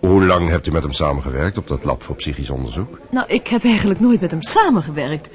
Hoe 0.00 0.24
lang 0.24 0.48
hebt 0.48 0.66
u 0.66 0.70
met 0.70 0.82
hem 0.82 0.92
samengewerkt 0.92 1.58
op 1.58 1.68
dat 1.68 1.84
lab 1.84 2.02
voor 2.02 2.16
psychisch 2.16 2.50
onderzoek? 2.50 2.98
Nou, 3.10 3.26
ik 3.28 3.48
heb 3.48 3.64
eigenlijk 3.64 4.00
nooit 4.00 4.20
met 4.20 4.30
hem 4.30 4.42
samengewerkt. 4.42 5.28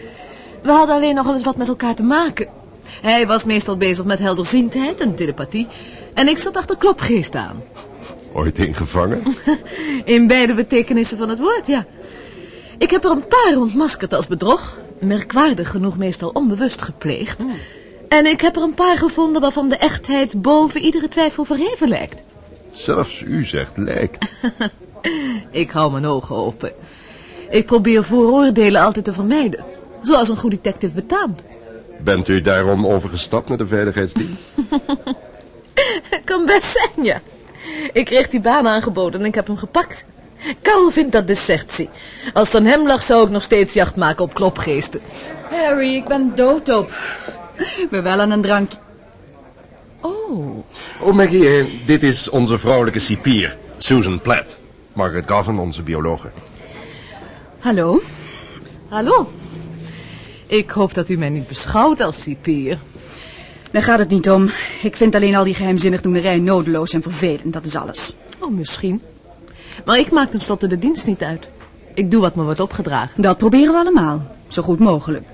We 0.62 0.72
hadden 0.72 0.96
alleen 0.96 1.16
nog 1.16 1.26
wel 1.26 1.34
eens 1.34 1.44
wat 1.44 1.58
met 1.58 1.68
elkaar 1.68 1.96
te 1.96 2.04
maken. 2.04 2.48
Hij 3.02 3.28
was 3.28 3.44
meestal 3.44 3.78
bezig 3.78 4.06
met 4.06 4.20
helderziendheid 4.20 5.00
en 5.00 5.16
telepathie. 5.16 5.68
En 6.14 6.28
ik 6.28 6.38
zat 6.38 6.56
achter 6.56 6.78
klopgeest 6.78 7.36
aan. 7.36 7.64
Ooit 8.34 8.60
ingevangen? 8.60 9.24
In 10.06 10.28
beide 10.28 10.54
betekenissen 10.54 11.18
van 11.18 11.30
het 11.30 11.40
woord, 11.40 11.68
ja. 11.68 11.86
Ik 12.78 12.92
heb 12.92 13.04
er 13.04 13.12
een 13.12 13.28
paar 13.28 13.58
ontmaskerd 13.58 14.14
als 14.14 14.28
bedrog. 14.28 14.78
Merkwaardig 15.00 15.70
genoeg 15.70 15.98
meestal 15.98 16.30
onbewust 16.30 16.82
gepleegd. 16.82 17.44
En 18.10 18.26
ik 18.26 18.42
heb 18.42 18.56
er 18.56 18.62
een 18.62 18.74
paar 18.74 18.98
gevonden 18.98 19.42
waarvan 19.42 19.70
de 19.70 19.78
echtheid 19.78 20.42
boven 20.42 20.82
iedere 20.82 21.08
twijfel 21.08 21.44
verheven 21.44 21.88
lijkt. 21.88 22.22
Zelfs 22.72 23.22
u 23.22 23.44
zegt 23.46 23.78
lijkt. 23.78 24.26
Ik 25.52 25.72
hou 25.72 25.92
mijn 25.92 26.06
ogen 26.06 26.36
open. 26.36 26.72
Ik 27.50 27.66
probeer 27.66 28.04
vooroordelen 28.04 28.82
altijd 28.82 29.06
te 29.06 29.14
vermijden. 29.14 29.64
Zoals 30.02 30.30
een 30.30 30.38
goed 30.38 30.52
detective 30.52 30.94
betaamt. 30.94 31.44
Bent 32.04 32.28
u 32.28 32.42
daarom 32.42 32.88
overgestapt 32.88 33.50
naar 33.50 33.58
de 33.58 33.68
veiligheidsdienst? 33.68 34.52
Kan 36.26 36.46
best 36.46 36.72
zijn, 36.78 37.06
ja. 37.06 37.22
Ik 37.94 38.06
kreeg 38.06 38.30
die 38.30 38.42
baan 38.42 38.68
aangeboden 38.68 39.20
en 39.20 39.26
ik 39.26 39.36
heb 39.36 39.48
hem 39.48 39.58
gepakt. 39.58 40.06
Carl 40.62 40.90
vindt 40.90 41.12
dat 41.12 41.28
desertie. 41.28 41.90
Als 42.34 42.52
het 42.52 42.62
aan 42.62 42.68
hem 42.68 42.88
lag, 42.88 43.04
zou 43.04 43.26
ik 43.26 43.30
nog 43.30 43.44
steeds 43.44 43.74
jacht 43.74 43.96
maken 43.96 44.24
op 44.24 44.34
klopgeesten. 44.34 45.02
Harry, 45.50 45.96
ik 45.96 46.06
ben 46.06 46.32
doodop. 46.36 46.92
Ben 47.90 48.04
wel 48.04 48.20
aan 48.20 48.32
een 48.32 48.42
drankje. 48.42 48.78
Oh, 50.02 50.64
Oh, 51.00 51.14
Maggie, 51.14 51.48
eh, 51.48 51.66
dit 51.86 52.04
is 52.04 52.30
onze 52.30 52.60
vrouwelijke 52.60 53.00
cipier, 53.00 53.58
Susan 53.78 54.22
Platt. 54.22 54.60
Margaret 54.94 55.30
Govan, 55.30 55.60
onze 55.60 55.82
biologe. 55.82 56.30
Hallo? 57.60 58.02
hallo. 58.90 59.32
Ik 60.48 60.70
hoop 60.70 60.94
dat 60.94 61.10
u 61.10 61.18
mij 61.18 61.30
niet 61.30 61.48
beschouwt 61.48 62.02
als 62.02 62.22
cipier. 62.22 62.80
Daar 63.72 63.84
gaat 63.84 64.00
het 64.00 64.10
niet 64.10 64.30
om. 64.30 64.52
Ik 64.82 64.96
vind 64.96 65.16
alleen 65.16 65.36
al 65.36 65.44
die 65.44 65.54
geheimzinnig 65.54 66.02
doenerij 66.02 66.38
nodeloos 66.38 66.94
en 66.94 67.02
vervelend. 67.02 67.54
Dat 67.54 67.66
is 67.66 67.76
alles. 67.76 68.16
Oh, 68.40 68.52
misschien. 68.52 69.02
Maar 69.86 70.00
ik 70.00 70.12
maak 70.12 70.30
tenslotte 70.30 70.68
de 70.68 70.80
dienst 70.80 71.06
niet 71.06 71.22
uit. 71.22 71.50
Ik 71.94 72.12
doe 72.12 72.22
wat 72.22 72.36
me 72.36 72.44
wordt 72.44 72.60
opgedragen. 72.60 73.22
Dat 73.22 73.38
proberen 73.38 73.74
we 73.74 73.80
allemaal. 73.80 74.36
Zo 74.48 74.62
goed 74.62 74.80
mogelijk. 74.80 75.26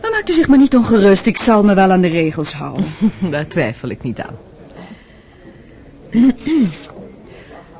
Maar 0.00 0.10
maakt 0.10 0.30
u 0.30 0.32
zich 0.32 0.48
maar 0.48 0.58
niet 0.58 0.76
ongerust. 0.76 1.26
Ik 1.26 1.36
zal 1.36 1.62
me 1.62 1.74
wel 1.74 1.90
aan 1.90 2.00
de 2.00 2.08
regels 2.08 2.52
houden. 2.52 2.86
Daar 3.30 3.46
twijfel 3.46 3.88
ik 3.88 4.02
niet 4.02 4.20
aan. 4.20 4.36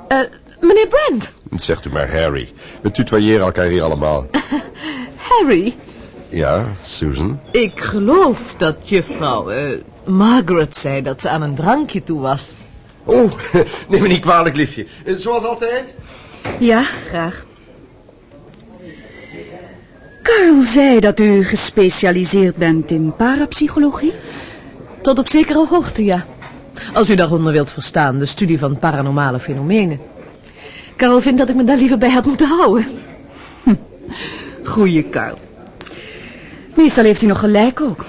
Eh, 0.08 0.20
meneer 0.60 0.87
Brand, 0.88 1.32
Zegt 1.54 1.87
u 1.87 1.90
maar 1.90 2.20
Harry. 2.20 2.52
We 2.82 2.90
tutoyeren 2.90 3.46
elkaar 3.46 3.66
hier 3.66 3.82
allemaal. 3.82 4.26
Harry, 5.28 5.74
Ja, 6.34 6.64
Susan? 6.82 7.40
ik 7.50 7.80
geloof 7.80 8.54
dat 8.56 8.88
juffrouw 8.88 9.48
eh, 9.50 9.78
Margaret 10.06 10.76
zei 10.76 11.02
dat 11.02 11.20
ze 11.20 11.28
aan 11.28 11.42
een 11.42 11.54
drankje 11.54 12.02
toe 12.02 12.20
was. 12.20 12.52
Oh, 13.04 13.32
neem 13.88 14.02
me 14.02 14.08
niet 14.08 14.20
kwalijk, 14.20 14.56
liefje. 14.56 14.86
Eh, 15.04 15.14
Zoals 15.14 15.44
altijd? 15.44 15.94
Ja, 16.58 16.82
graag. 16.82 17.44
Karl 20.22 20.62
zei 20.62 21.00
dat 21.00 21.20
u 21.20 21.44
gespecialiseerd 21.44 22.56
bent 22.56 22.90
in 22.90 23.14
parapsychologie. 23.16 24.12
Tot 25.02 25.18
op 25.18 25.28
zekere 25.28 25.66
hoogte, 25.66 26.04
ja. 26.04 26.24
Als 26.92 27.10
u 27.10 27.14
daaronder 27.14 27.52
wilt 27.52 27.70
verstaan, 27.70 28.18
de 28.18 28.26
studie 28.26 28.58
van 28.58 28.78
paranormale 28.78 29.40
fenomenen. 29.40 30.00
Karel 30.96 31.20
vindt 31.20 31.38
dat 31.38 31.48
ik 31.48 31.54
me 31.54 31.64
daar 31.64 31.76
liever 31.76 31.98
bij 31.98 32.10
had 32.10 32.24
moeten 32.24 32.48
houden. 32.48 32.86
Goeie 34.64 35.02
Karl. 35.08 35.38
Meestal 36.74 37.04
heeft 37.04 37.20
hij 37.20 37.28
nog 37.28 37.38
gelijk 37.38 37.80
ook. 37.80 38.04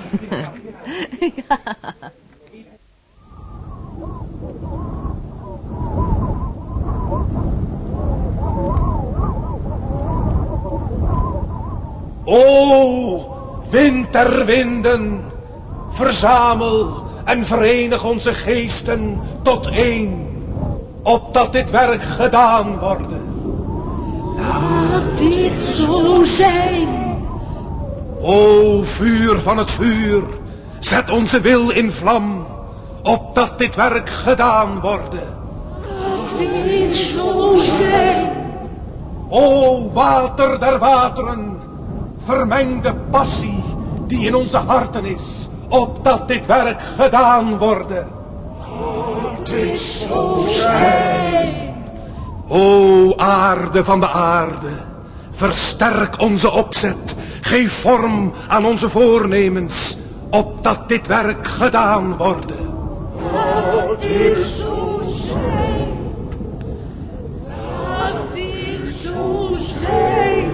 O, 12.24 13.26
winterwinden, 13.70 15.32
verzamel 15.90 17.04
en 17.26 17.46
verenig 17.46 18.04
onze 18.04 18.34
geesten 18.34 19.22
tot 19.44 19.68
één, 19.68 20.28
opdat 21.04 21.54
dit 21.54 21.72
werk 21.72 22.04
gedaan 22.04 22.80
worden. 22.80 23.22
Laat 24.36 25.18
dit 25.18 25.62
zo 25.62 26.24
zijn. 26.24 27.15
O, 28.28 28.82
vuur 28.84 29.40
van 29.40 29.58
het 29.58 29.72
vuur, 29.72 30.24
zet 30.80 31.10
onze 31.10 31.42
wil 31.42 31.70
in 31.70 31.92
vlam, 31.92 32.48
opdat 33.04 33.58
dit 33.58 33.76
werk 33.76 34.10
gedaan 34.10 34.80
worden. 34.80 35.28
Dit 36.38 36.96
zo 36.96 37.56
zijn. 37.56 38.32
O, 39.30 39.92
water 39.94 40.60
der 40.60 40.80
wateren, 40.80 41.60
vermeng 42.24 42.82
de 42.82 42.94
passie 43.12 43.64
die 44.08 44.28
in 44.28 44.36
onze 44.36 44.58
harten 44.58 45.06
is, 45.06 45.50
opdat 45.70 46.28
dit 46.28 46.46
werk 46.46 46.82
gedaan 46.82 47.58
worden. 47.58 48.08
Dit 49.44 49.80
zo 49.80 50.46
zijn. 50.48 51.54
O 52.48 53.14
aarde 53.18 53.84
van 53.84 54.00
de 54.00 54.10
aarde, 54.10 54.72
versterk 55.36 56.22
onze 56.22 56.52
opzet, 56.52 57.16
geef 57.42 57.74
vorm 57.74 58.34
aan 58.48 58.66
onze 58.66 58.90
voornemens, 58.90 59.98
opdat 60.30 60.90
dit 60.90 61.08
werk 61.08 61.48
gedaan 61.48 62.18
worden. 62.18 62.74
Dit 64.00 64.46
zo 64.46 65.02
zijn. 65.04 65.88
Laat 67.48 68.34
dit 68.34 68.94
zo 68.94 69.56
zijn. 69.82 70.52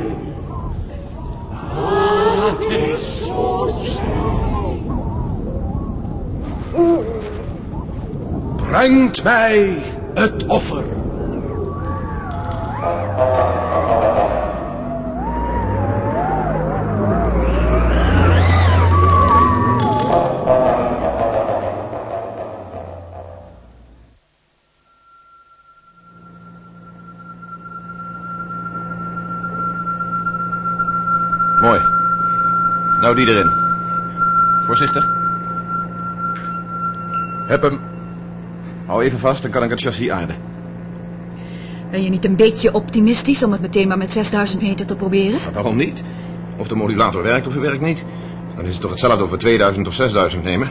Laat 1.76 2.70
dit 2.70 3.02
zo 3.02 3.70
zijn. 3.74 4.12
Brengt 8.56 9.24
mij 9.24 9.84
het 10.14 10.46
offer. 10.46 10.84
Nou, 33.12 33.26
die 33.26 33.36
erin. 33.36 33.52
Voorzichtig. 34.66 35.08
Heb 37.48 37.62
hem. 37.62 37.80
Hou 38.86 39.04
even 39.04 39.20
vast, 39.20 39.42
dan 39.42 39.52
kan 39.52 39.64
ik 39.64 39.70
het 39.70 39.82
chassis 39.82 40.10
aarden. 40.10 40.36
Ben 41.92 42.04
je 42.04 42.10
niet 42.10 42.26
een 42.26 42.36
beetje 42.36 42.74
optimistisch 42.74 43.44
om 43.44 43.52
het 43.52 43.62
meteen 43.62 43.88
maar 43.88 43.98
met 43.98 44.14
6000 44.14 44.62
meter 44.62 44.86
te 44.86 44.96
proberen? 44.96 45.42
Maar 45.44 45.54
waarom 45.54 45.76
niet? 45.76 46.04
Of 46.58 46.68
de 46.68 46.76
modulator 46.76 47.24
werkt 47.24 47.48
of 47.48 47.54
hij 47.54 47.62
werkt 47.62 47.82
niet. 47.82 48.04
Dan 48.56 48.66
is 48.66 48.72
het 48.72 48.82
toch 48.82 48.92
hetzelfde 48.92 49.24
of 49.24 49.30
we 49.30 49.38
2000 49.38 49.88
of 49.88 49.94
6000 49.94 50.44
nemen. 50.44 50.70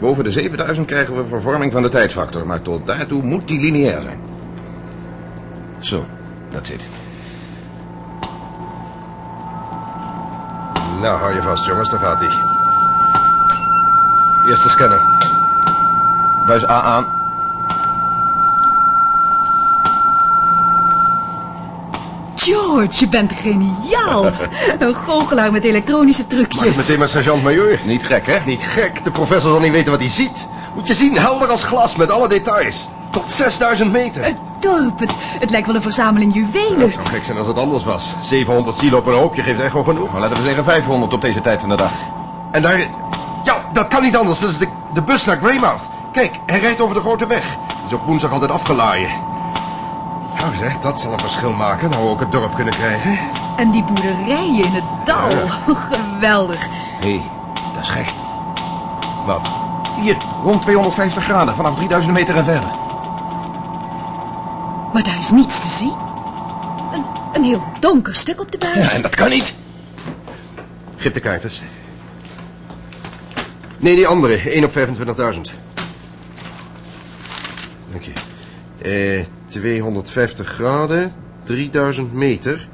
Boven 0.00 0.24
de 0.24 0.32
7000 0.32 0.86
krijgen 0.86 1.16
we 1.16 1.26
vervorming 1.26 1.72
van 1.72 1.82
de 1.82 1.88
tijdfactor. 1.88 2.46
Maar 2.46 2.62
tot 2.62 2.86
daartoe 2.86 3.22
moet 3.22 3.48
die 3.48 3.60
lineair 3.60 4.02
zijn. 4.02 4.20
Zo, 5.80 6.04
dat 6.50 6.66
zit. 6.66 6.88
Nou, 11.00 11.18
hou 11.18 11.34
je 11.34 11.42
vast, 11.42 11.64
jongens, 11.64 11.88
daar 11.88 12.00
gaat 12.00 12.20
hij. 12.20 12.42
Eerste 14.46 14.68
scanner. 14.68 15.00
Buis 16.46 16.68
A 16.68 16.82
aan. 16.82 17.04
George, 22.34 23.00
je 23.00 23.08
bent 23.08 23.32
geniaal. 23.32 24.26
Een 24.78 24.94
goochelaar 24.94 25.52
met 25.52 25.64
elektronische 25.64 26.26
trucjes. 26.26 26.76
meteen 26.76 26.98
maar 26.98 27.08
sergeant-major? 27.08 27.78
Niet 27.84 28.06
gek, 28.06 28.26
hè? 28.26 28.38
Niet 28.44 28.62
gek, 28.62 29.04
de 29.04 29.10
professor 29.10 29.50
zal 29.50 29.60
niet 29.60 29.72
weten 29.72 29.90
wat 29.90 30.00
hij 30.00 30.08
ziet. 30.08 30.46
Moet 30.74 30.86
je 30.86 30.94
zien, 30.94 31.18
helder 31.18 31.48
als 31.48 31.64
glas, 31.64 31.96
met 31.96 32.10
alle 32.10 32.28
details. 32.28 32.88
Tot 33.10 33.30
6000 33.30 33.92
meter. 33.92 34.24
Het 34.24 34.38
dorp, 34.62 34.98
het, 34.98 35.16
het 35.38 35.50
lijkt 35.50 35.66
wel 35.66 35.76
een 35.76 35.82
verzameling 35.82 36.34
Het 36.34 36.52
juwelen. 36.52 36.92
zou 36.92 37.06
gek 37.06 37.24
zijn 37.24 37.36
als 37.38 37.46
het 37.46 37.58
anders 37.58 37.84
was. 37.84 38.14
700 38.20 38.78
kilo 38.78 38.98
op 38.98 39.06
een 39.06 39.14
hoopje 39.14 39.42
geeft 39.42 39.60
echt 39.60 39.72
wel 39.72 39.82
genoeg. 39.84 40.12
Maar 40.12 40.20
laten 40.20 40.36
we 40.36 40.42
zeggen 40.42 40.64
500 40.64 41.12
op 41.12 41.20
deze 41.20 41.40
tijd 41.40 41.60
van 41.60 41.68
de 41.68 41.76
dag. 41.76 41.90
En 42.50 42.62
daar... 42.62 42.78
Ja, 43.42 43.56
dat 43.72 43.88
kan 43.88 44.02
niet 44.02 44.16
anders. 44.16 44.38
Dat 44.38 44.50
is 44.50 44.58
de, 44.58 44.68
de 44.92 45.02
bus 45.02 45.24
naar 45.24 45.36
Greymouth. 45.36 45.88
Kijk, 46.12 46.40
hij 46.46 46.58
rijdt 46.60 46.80
over 46.80 46.94
de 46.94 47.00
grote 47.00 47.26
weg. 47.26 47.56
Die 47.66 47.86
is 47.86 47.92
op 47.92 48.04
woensdag 48.04 48.30
altijd 48.32 48.50
afgelaaien. 48.50 49.10
Nou 50.36 50.56
zeg, 50.56 50.78
dat 50.78 51.00
zal 51.00 51.12
een 51.12 51.18
verschil 51.18 51.52
maken. 51.52 51.90
Nou 51.90 52.04
we 52.04 52.10
ook 52.10 52.20
het 52.20 52.32
dorp 52.32 52.54
kunnen 52.54 52.74
krijgen. 52.74 53.18
En 53.56 53.70
die 53.70 53.84
boerderijen 53.84 54.64
in 54.64 54.72
het 54.74 54.84
dal. 55.04 55.30
Geweldig. 55.90 56.66
Hé, 57.00 57.08
hey, 57.08 57.22
dat 57.74 57.82
is 57.82 57.88
gek. 57.88 58.14
Wat? 59.26 59.40
Hier, 60.00 60.16
rond 60.42 60.62
250 60.62 61.24
graden, 61.24 61.54
vanaf 61.54 61.74
3000 61.74 62.14
meter 62.14 62.36
en 62.36 62.44
verder. 62.44 62.78
Maar 64.92 65.02
daar 65.02 65.18
is 65.18 65.30
niets 65.30 65.60
te 65.60 65.66
zien. 65.66 65.96
Een, 66.92 67.04
een 67.32 67.44
heel 67.44 67.64
donker 67.80 68.14
stuk 68.14 68.40
op 68.40 68.52
de 68.52 68.58
buis. 68.58 68.90
Ja, 68.90 68.90
en 68.90 69.02
dat 69.02 69.14
kan 69.14 69.30
niet. 69.30 69.54
Gip 70.96 71.14
de 71.14 71.20
kaartjes. 71.20 71.62
Nee, 73.78 73.94
die 73.94 74.06
andere. 74.06 74.50
1 74.50 74.64
op 74.64 74.70
25.000. 74.70 74.80
Dank 77.90 78.02
je. 78.02 78.12
Eh, 78.82 79.24
250 79.46 80.48
graden. 80.48 81.12
3000 81.42 82.12
meter. 82.12 82.68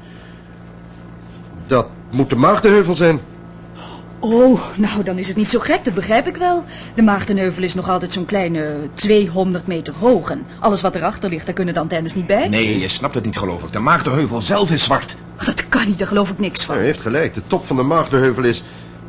Dat 1.67 1.87
moet 2.11 2.29
de 2.29 2.35
Maagdenheuvel 2.35 2.95
zijn. 2.95 3.19
Oh, 4.19 4.59
nou, 4.75 5.03
dan 5.03 5.17
is 5.17 5.27
het 5.27 5.37
niet 5.37 5.49
zo 5.49 5.59
gek, 5.59 5.83
dat 5.85 5.93
begrijp 5.93 6.27
ik 6.27 6.35
wel. 6.37 6.63
De 6.95 7.01
Maagdenheuvel 7.01 7.63
is 7.63 7.73
nog 7.73 7.89
altijd 7.89 8.13
zo'n 8.13 8.25
kleine 8.25 8.75
200 8.93 9.67
meter 9.67 9.93
hoog. 9.99 10.29
En 10.29 10.45
alles 10.59 10.81
wat 10.81 10.95
erachter 10.95 11.29
ligt, 11.29 11.45
daar 11.45 11.55
kunnen 11.55 11.73
de 11.73 11.79
antennes 11.79 12.13
niet 12.15 12.27
bij. 12.27 12.47
Nee, 12.47 12.79
je 12.79 12.87
snapt 12.87 13.15
het 13.15 13.25
niet, 13.25 13.37
geloof 13.37 13.63
ik. 13.63 13.71
De 13.71 13.79
Maagdenheuvel 13.79 14.41
zelf 14.41 14.71
is 14.71 14.83
zwart. 14.83 15.15
Dat 15.45 15.69
kan 15.69 15.85
niet, 15.87 15.97
daar 15.99 16.07
geloof 16.07 16.29
ik 16.29 16.39
niks 16.39 16.59
Nou, 16.59 16.71
van. 16.73 16.81
u 16.81 16.85
heeft 16.85 17.01
gelijk. 17.01 17.33
De 17.33 17.41
top 17.47 17.65
van 17.65 17.75
de 17.75 17.83
Maagdenheuvel 17.83 18.43
is... 18.43 18.63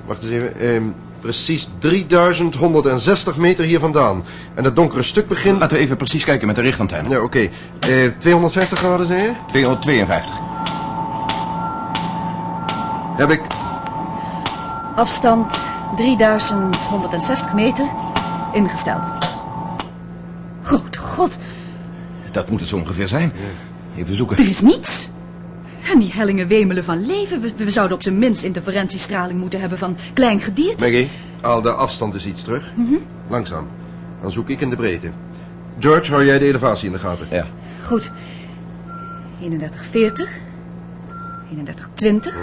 Wacht 0.07 0.23
eens 0.23 0.33
even. 0.33 0.61
ehm, 0.61 0.83
precies 1.21 1.69
3160 1.79 3.37
meter 3.37 3.65
hier 3.65 3.81
vandaan. 3.81 4.25
En 4.55 4.65
het 4.65 4.77
donkere 4.77 5.03
stuk 5.03 5.29
begint... 5.29 5.59
Laten 5.59 5.77
we 5.77 5.83
even 5.83 5.97
precies 5.97 6.25
kijken 6.25 6.47
met 6.47 6.57
de 6.57 6.63
richtantenne. 6.63 7.09
Ja, 7.09 7.23
oké. 7.23 7.39
Eh, 7.39 7.49
250 8.19 8.79
graden, 8.79 9.07
zei 9.07 9.23
je? 9.23 9.33
252. 9.47 10.31
Heb 13.17 13.31
ik... 13.31 13.41
Afstand 14.99 15.67
3160 15.97 17.55
meter. 17.55 17.91
Ingesteld. 18.53 19.03
Grote 20.63 20.99
god, 20.99 21.39
Dat 22.33 22.51
moet 22.51 22.61
het 22.61 22.69
zo 22.69 22.77
ongeveer 22.77 23.09
zijn. 23.09 23.33
Even 23.97 24.17
zoeken. 24.17 24.37
er 24.37 24.49
is 24.49 24.61
niets. 24.61 25.09
En 25.93 25.99
die 25.99 26.13
hellingen 26.13 26.47
wemelen 26.47 26.85
van 26.85 27.07
leven. 27.07 27.41
We, 27.41 27.53
we 27.57 27.71
zouden 27.71 27.97
op 27.97 28.03
zijn 28.03 28.19
minst 28.19 28.43
interferentiestraling 28.43 29.41
moeten 29.41 29.61
hebben 29.61 29.79
van 29.79 29.97
klein 30.13 30.41
gedierte. 30.41 30.85
Maggie, 30.85 31.11
haal 31.41 31.63
de 31.63 31.73
afstand 31.73 32.15
eens 32.15 32.27
iets 32.27 32.43
terug. 32.43 32.73
Langzaam. 33.29 33.69
Dan 34.23 34.33
zoek 34.33 34.49
ik 34.49 34.61
in 34.61 34.71
de 34.71 34.77
breedte. 34.77 35.11
George, 35.79 36.11
hou 36.11 36.25
jij 36.25 36.39
de 36.39 36.45
elevatie 36.45 36.87
in 36.87 36.93
de 36.93 36.99
gaten. 36.99 37.27
Ja. 37.31 37.47
Goed. 37.85 38.11
3140. 39.39 40.39
3120. 41.49 42.35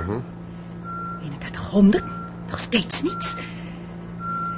3100. 1.20 2.15
Nog 2.56 2.64
steeds 2.64 3.02
niets. 3.02 3.36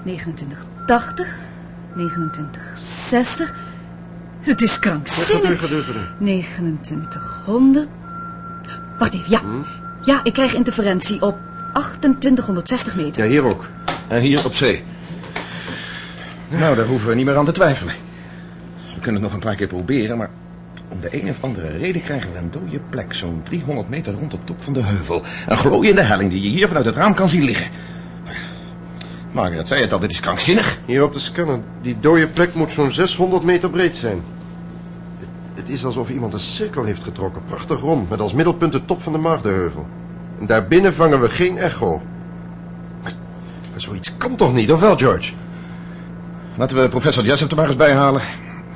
2980. 0.04 1.38
2960. 1.94 3.54
Het 4.40 4.62
is 4.62 4.80
krankzinnig. 4.80 5.60
Geduld, 5.60 5.86
geduld. 5.86 6.06
2900. 6.20 7.88
Wacht 9.00 9.14
even, 9.14 9.30
ja. 9.30 9.42
Ja, 10.04 10.24
ik 10.24 10.34
krijg 10.34 10.54
interferentie 10.54 11.22
op 11.22 11.38
2860 12.00 12.96
meter. 12.96 13.24
Ja, 13.24 13.30
hier 13.30 13.44
ook. 13.44 13.70
En 14.08 14.22
hier 14.22 14.46
op 14.46 14.56
zee. 14.56 14.84
Nou, 16.50 16.76
daar 16.76 16.86
hoeven 16.86 17.10
we 17.10 17.16
niet 17.16 17.26
meer 17.26 17.38
aan 17.38 17.46
te 17.46 17.52
twijfelen. 17.52 17.94
We 18.94 19.00
kunnen 19.02 19.22
het 19.22 19.32
nog 19.32 19.34
een 19.34 19.48
paar 19.48 19.56
keer 19.56 19.68
proberen, 19.68 20.18
maar 20.18 20.30
om 20.90 21.02
de 21.02 21.22
een 21.22 21.30
of 21.30 21.44
andere 21.44 21.78
reden 21.78 22.02
krijgen 22.02 22.32
we 22.32 22.38
een 22.38 22.52
dode 22.52 22.80
plek 22.90 23.14
zo'n 23.14 23.42
300 23.44 23.90
meter 23.90 24.14
rond 24.14 24.32
de 24.32 24.38
top 24.44 24.62
van 24.64 24.74
de 24.74 24.84
heuvel. 24.84 25.24
Een 25.48 25.58
glooiende 25.58 26.02
helling 26.02 26.30
die 26.30 26.42
je 26.42 26.50
hier 26.50 26.68
vanuit 26.68 26.86
het 26.86 26.96
raam 26.96 27.14
kan 27.14 27.30
zien 27.30 27.44
liggen. 27.44 27.68
Margaret 29.32 29.68
zei 29.68 29.82
het 29.82 29.94
al, 29.94 30.00
dit 30.00 30.12
is 30.12 30.20
krankzinnig. 30.20 30.80
Hier 30.86 31.04
op 31.04 31.14
de 31.14 31.20
scanner. 31.20 31.60
Die 31.82 32.00
dode 32.00 32.28
plek 32.28 32.54
moet 32.54 32.72
zo'n 32.72 32.92
600 32.92 33.44
meter 33.44 33.70
breed 33.70 33.98
zijn. 33.98 34.24
Het, 35.20 35.28
het 35.54 35.70
is 35.70 35.86
alsof 35.86 36.10
iemand 36.10 36.34
een 36.34 36.40
cirkel 36.40 36.84
heeft 36.84 37.04
getrokken. 37.04 37.42
Prachtig 37.46 37.80
rond, 37.80 38.10
met 38.10 38.20
als 38.20 38.34
middelpunt 38.34 38.72
de 38.72 38.86
top 38.86 39.02
van 39.02 39.12
de 39.12 39.18
Maagdenheuvel. 39.18 39.88
En 40.40 40.46
daarbinnen 40.46 40.94
vangen 40.94 41.22
we 41.22 41.30
geen 41.30 41.58
echo. 41.58 42.02
Maar, 43.04 43.14
maar 43.72 43.82
zoiets 43.82 44.18
kan 44.18 44.36
toch 44.36 44.54
niet, 44.54 44.72
of 44.72 44.80
wel, 44.80 44.98
George? 44.98 45.34
Laten 46.58 46.82
we 46.82 46.90
professor 46.90 47.24
Jessup 47.24 47.50
er 47.50 47.56
maar 47.56 47.68
eens 47.68 47.76
bij 47.76 47.94
halen. 47.94 48.22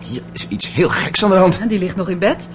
Hier 0.01 0.21
is 0.31 0.47
iets 0.47 0.71
heel 0.71 0.89
geks 0.89 1.23
aan 1.23 1.29
de 1.29 1.35
hand. 1.35 1.59
En 1.59 1.67
die 1.67 1.79
ligt 1.79 1.95
nog 1.95 2.09
in 2.09 2.19
bed. 2.19 2.47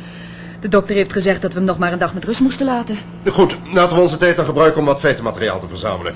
De 0.60 0.68
dokter 0.68 0.96
heeft 0.96 1.12
gezegd 1.12 1.42
dat 1.42 1.52
we 1.52 1.58
hem 1.58 1.66
nog 1.66 1.78
maar 1.78 1.92
een 1.92 1.98
dag 1.98 2.14
met 2.14 2.24
rust 2.24 2.40
moesten 2.40 2.66
laten. 2.66 2.98
Goed, 3.26 3.58
laten 3.72 3.96
we 3.96 4.02
onze 4.02 4.16
tijd 4.16 4.36
dan 4.36 4.44
gebruiken 4.44 4.80
om 4.80 4.86
wat 4.86 5.00
feitenmateriaal 5.00 5.60
te 5.60 5.68
verzamelen. 5.68 6.14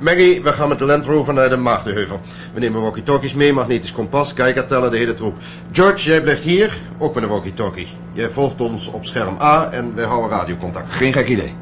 Maggie, 0.00 0.42
we 0.42 0.52
gaan 0.52 0.68
met 0.68 0.78
de 0.78 0.84
Land 0.84 1.04
Rover 1.04 1.34
naar 1.34 1.48
de 1.48 1.56
Maagdenheuvel. 1.56 2.20
We 2.54 2.60
nemen 2.60 2.80
walkie-talkies 2.82 3.34
mee, 3.34 3.52
magnetisch 3.52 3.92
kompas, 3.92 4.34
kijker 4.34 4.66
tellen, 4.66 4.90
de 4.90 4.96
hele 4.96 5.14
troep. 5.14 5.36
George, 5.72 6.08
jij 6.08 6.22
blijft 6.22 6.42
hier, 6.42 6.80
ook 6.98 7.14
met 7.14 7.22
een 7.22 7.28
walkie-talkie. 7.28 7.88
Jij 8.12 8.30
volgt 8.30 8.60
ons 8.60 8.86
op 8.86 9.06
scherm 9.06 9.36
A 9.40 9.70
en 9.70 9.94
wij 9.94 10.04
houden 10.04 10.30
radiocontact. 10.30 10.92
Geen 10.92 11.12
gek 11.12 11.28
idee. 11.28 11.54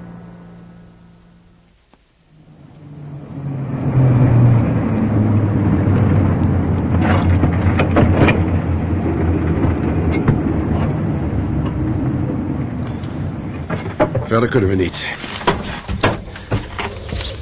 Verder 14.41 14.59
kunnen 14.61 14.79
we 14.79 14.85
niet. 14.85 15.01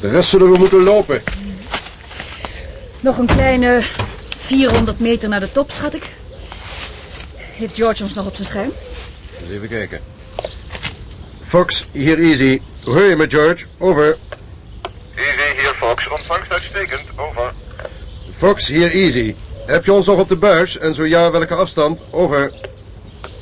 De 0.01 0.09
rest 0.09 0.31
zullen 0.31 0.51
we 0.51 0.59
moeten 0.59 0.83
lopen. 0.83 1.23
Nog 3.01 3.19
een 3.19 3.27
kleine 3.27 3.83
400 4.37 4.99
meter 4.99 5.29
naar 5.29 5.41
de 5.41 5.53
top, 5.53 5.71
schat 5.71 5.95
ik. 5.95 6.11
Heeft 7.37 7.75
George 7.75 8.03
ons 8.03 8.15
nog 8.15 8.27
op 8.27 8.35
zijn 8.35 8.47
scherm? 8.47 8.73
Eens 9.43 9.51
even 9.51 9.69
kijken. 9.69 10.01
Fox, 11.47 11.89
hier 11.93 12.19
Easy. 12.19 12.61
Hoor 12.85 13.03
je 13.03 13.17
me, 13.17 13.31
George? 13.31 13.65
Over. 13.79 14.17
Easy, 15.15 15.61
hier 15.61 15.75
Fox. 15.79 16.09
Ontvangst 16.09 16.51
uitstekend. 16.51 17.09
Over. 17.17 17.53
Fox, 18.37 18.69
hier 18.69 18.91
Easy. 18.91 19.35
Heb 19.67 19.85
je 19.85 19.93
ons 19.93 20.07
nog 20.07 20.19
op 20.19 20.29
de 20.29 20.37
buis? 20.37 20.79
En 20.79 20.95
zo 20.95 21.07
ja, 21.07 21.31
welke 21.31 21.55
afstand? 21.55 22.01
Over. 22.11 22.53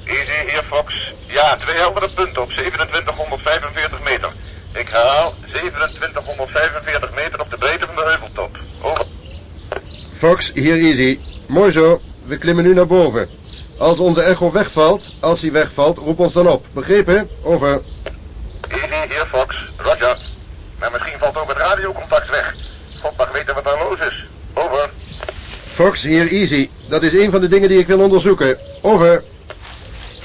Easy, 0.06 0.50
hier 0.50 0.64
Fox. 0.68 1.12
Ja, 1.26 1.56
twee 1.56 1.76
heldere 1.76 2.10
punten 2.14 2.42
op 2.42 2.50
2745 2.50 4.02
meter. 4.02 4.32
Ik 4.72 4.88
herhaal, 4.88 5.34
2745 5.48 7.14
meter 7.14 7.40
op 7.40 7.50
de 7.50 7.56
breedte 7.56 7.86
van 7.86 7.94
de 7.94 8.02
heuveltop. 8.02 8.58
Over. 8.82 9.06
Fox, 10.16 10.52
hier 10.54 10.74
Easy. 10.74 11.18
Mooi 11.46 11.70
zo. 11.70 12.00
We 12.24 12.38
klimmen 12.38 12.64
nu 12.64 12.74
naar 12.74 12.86
boven. 12.86 13.28
Als 13.78 13.98
onze 13.98 14.22
echo 14.22 14.52
wegvalt, 14.52 15.16
als 15.20 15.40
hij 15.40 15.52
wegvalt, 15.52 15.98
roep 15.98 16.18
ons 16.18 16.32
dan 16.32 16.48
op. 16.48 16.66
Begrepen? 16.72 17.28
Over. 17.42 17.80
Easy, 18.68 19.08
hier 19.08 19.26
Fox. 19.30 19.56
Roger. 19.76 20.18
Maar 20.78 20.90
misschien 20.90 21.18
valt 21.18 21.36
ook 21.36 21.48
het 21.48 21.56
radiocontact 21.56 22.30
weg. 22.30 22.54
God 23.02 23.16
mag 23.16 23.32
weten 23.32 23.54
wat 23.54 23.66
er 23.66 23.78
los 23.88 23.98
is. 23.98 24.24
Over. 24.54 24.90
Fox, 25.66 26.02
hier 26.02 26.32
Easy. 26.32 26.70
Dat 26.88 27.02
is 27.02 27.12
een 27.12 27.30
van 27.30 27.40
de 27.40 27.48
dingen 27.48 27.68
die 27.68 27.78
ik 27.78 27.86
wil 27.86 28.00
onderzoeken. 28.00 28.58
Over. 28.82 29.22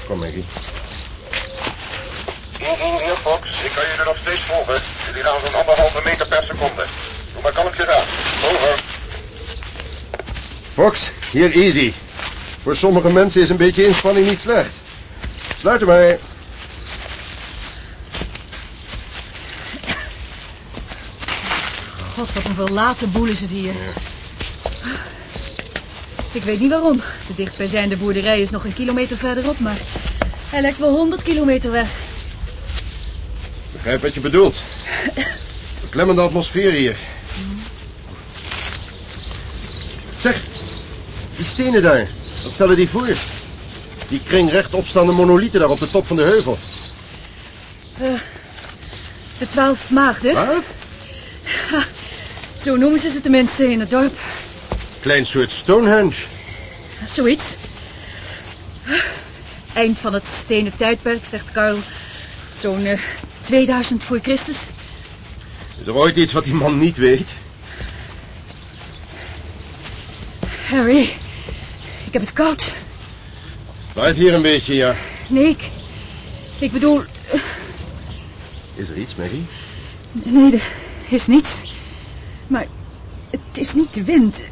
Kom, 0.06 0.18
Maggie. 0.18 0.44
Hier 2.58 3.16
Fox. 3.16 3.62
Ik 3.62 3.70
kan 3.74 3.84
jullie 3.90 4.04
nog 4.04 4.16
steeds 4.20 4.40
volgen. 4.40 4.80
Jullie 5.06 5.22
gaan 5.22 5.40
zo'n 5.44 5.54
anderhalve 5.54 6.00
meter 6.04 6.26
per 6.26 6.42
seconde. 6.42 6.84
Doe 7.32 7.42
maar 7.42 7.52
kalmpjes 7.52 7.86
aan. 7.86 8.04
Over. 8.44 8.78
Fox, 10.74 11.10
hier 11.30 11.52
Easy. 11.52 11.92
Voor 12.62 12.76
sommige 12.76 13.10
mensen 13.10 13.42
is 13.42 13.48
een 13.48 13.56
beetje 13.56 13.86
inspanning 13.86 14.28
niet 14.28 14.40
slecht. 14.40 14.74
Sluiten 15.58 15.86
wij. 15.86 16.18
God, 22.14 22.32
wat 22.32 22.44
een 22.44 22.54
verlaten 22.54 23.12
boel 23.12 23.26
is 23.26 23.40
het 23.40 23.50
hier. 23.50 23.74
Ik 26.32 26.42
weet 26.42 26.60
niet 26.60 26.70
waarom. 26.70 27.02
De 27.26 27.34
dichtstbijzijnde 27.34 27.96
boerderij 27.96 28.40
is 28.40 28.50
nog 28.50 28.64
een 28.64 28.74
kilometer 28.74 29.16
verderop, 29.16 29.58
maar 29.58 29.78
hij 30.48 30.60
lijkt 30.60 30.78
wel 30.78 30.90
100 30.90 31.22
kilometer 31.22 31.70
weg. 31.70 31.88
Begrijp 33.72 34.02
wat 34.02 34.14
je 34.14 34.20
bedoelt. 34.20 34.56
Beklemmende 35.82 36.22
atmosfeer 36.22 36.72
hier. 36.72 36.96
Zeg, 40.18 40.40
die 41.36 41.44
stenen 41.44 41.82
daar, 41.82 42.08
wat 42.42 42.52
stellen 42.52 42.76
die 42.76 42.88
voor? 42.88 43.16
Die 44.08 44.20
kring 44.24 44.50
rechtopstaande 44.50 45.12
monolieten 45.12 45.60
daar 45.60 45.68
op 45.68 45.78
de 45.78 45.90
top 45.90 46.06
van 46.06 46.16
de 46.16 46.22
heuvel. 46.22 46.58
De 49.38 49.48
twaalf 49.50 49.90
maagden. 49.90 50.34
Wat? 50.34 50.64
Zo 52.64 52.76
noemen 52.76 53.00
ze 53.00 53.10
ze 53.10 53.20
tenminste 53.20 53.70
in 53.70 53.80
het 53.80 53.90
dorp. 53.90 54.18
Klein 55.02 55.26
soort 55.26 55.50
Stonehenge. 55.50 56.14
Zoiets. 57.06 57.54
Eind 59.74 59.98
van 59.98 60.12
het 60.12 60.26
stenen 60.26 60.76
tijdperk, 60.76 61.26
zegt 61.26 61.52
Karl. 61.52 61.78
Zo'n 62.58 62.84
eh, 62.84 62.98
2000 63.40 64.04
voor 64.04 64.18
Christus. 64.22 64.66
Is 65.80 65.86
er 65.86 65.94
ooit 65.94 66.16
iets 66.16 66.32
wat 66.32 66.44
die 66.44 66.54
man 66.54 66.78
niet 66.78 66.96
weet? 66.96 67.30
Harry, 70.68 71.02
ik 72.06 72.12
heb 72.12 72.22
het 72.22 72.32
koud. 72.32 72.72
Waait 73.94 74.16
hier 74.16 74.34
een 74.34 74.42
beetje, 74.42 74.74
ja. 74.74 74.96
Nee, 75.28 75.48
ik, 75.48 75.70
ik 76.58 76.72
bedoel... 76.72 77.02
Is 78.74 78.88
er 78.88 78.96
iets, 78.96 79.14
Maggie? 79.14 79.46
Nee, 80.12 80.52
er 80.52 80.62
is 81.08 81.26
niets. 81.26 81.60
Maar 82.46 82.66
het 83.32 83.58
is 83.58 83.74
niet 83.74 83.94
de 83.94 84.04
wind. 84.04 84.42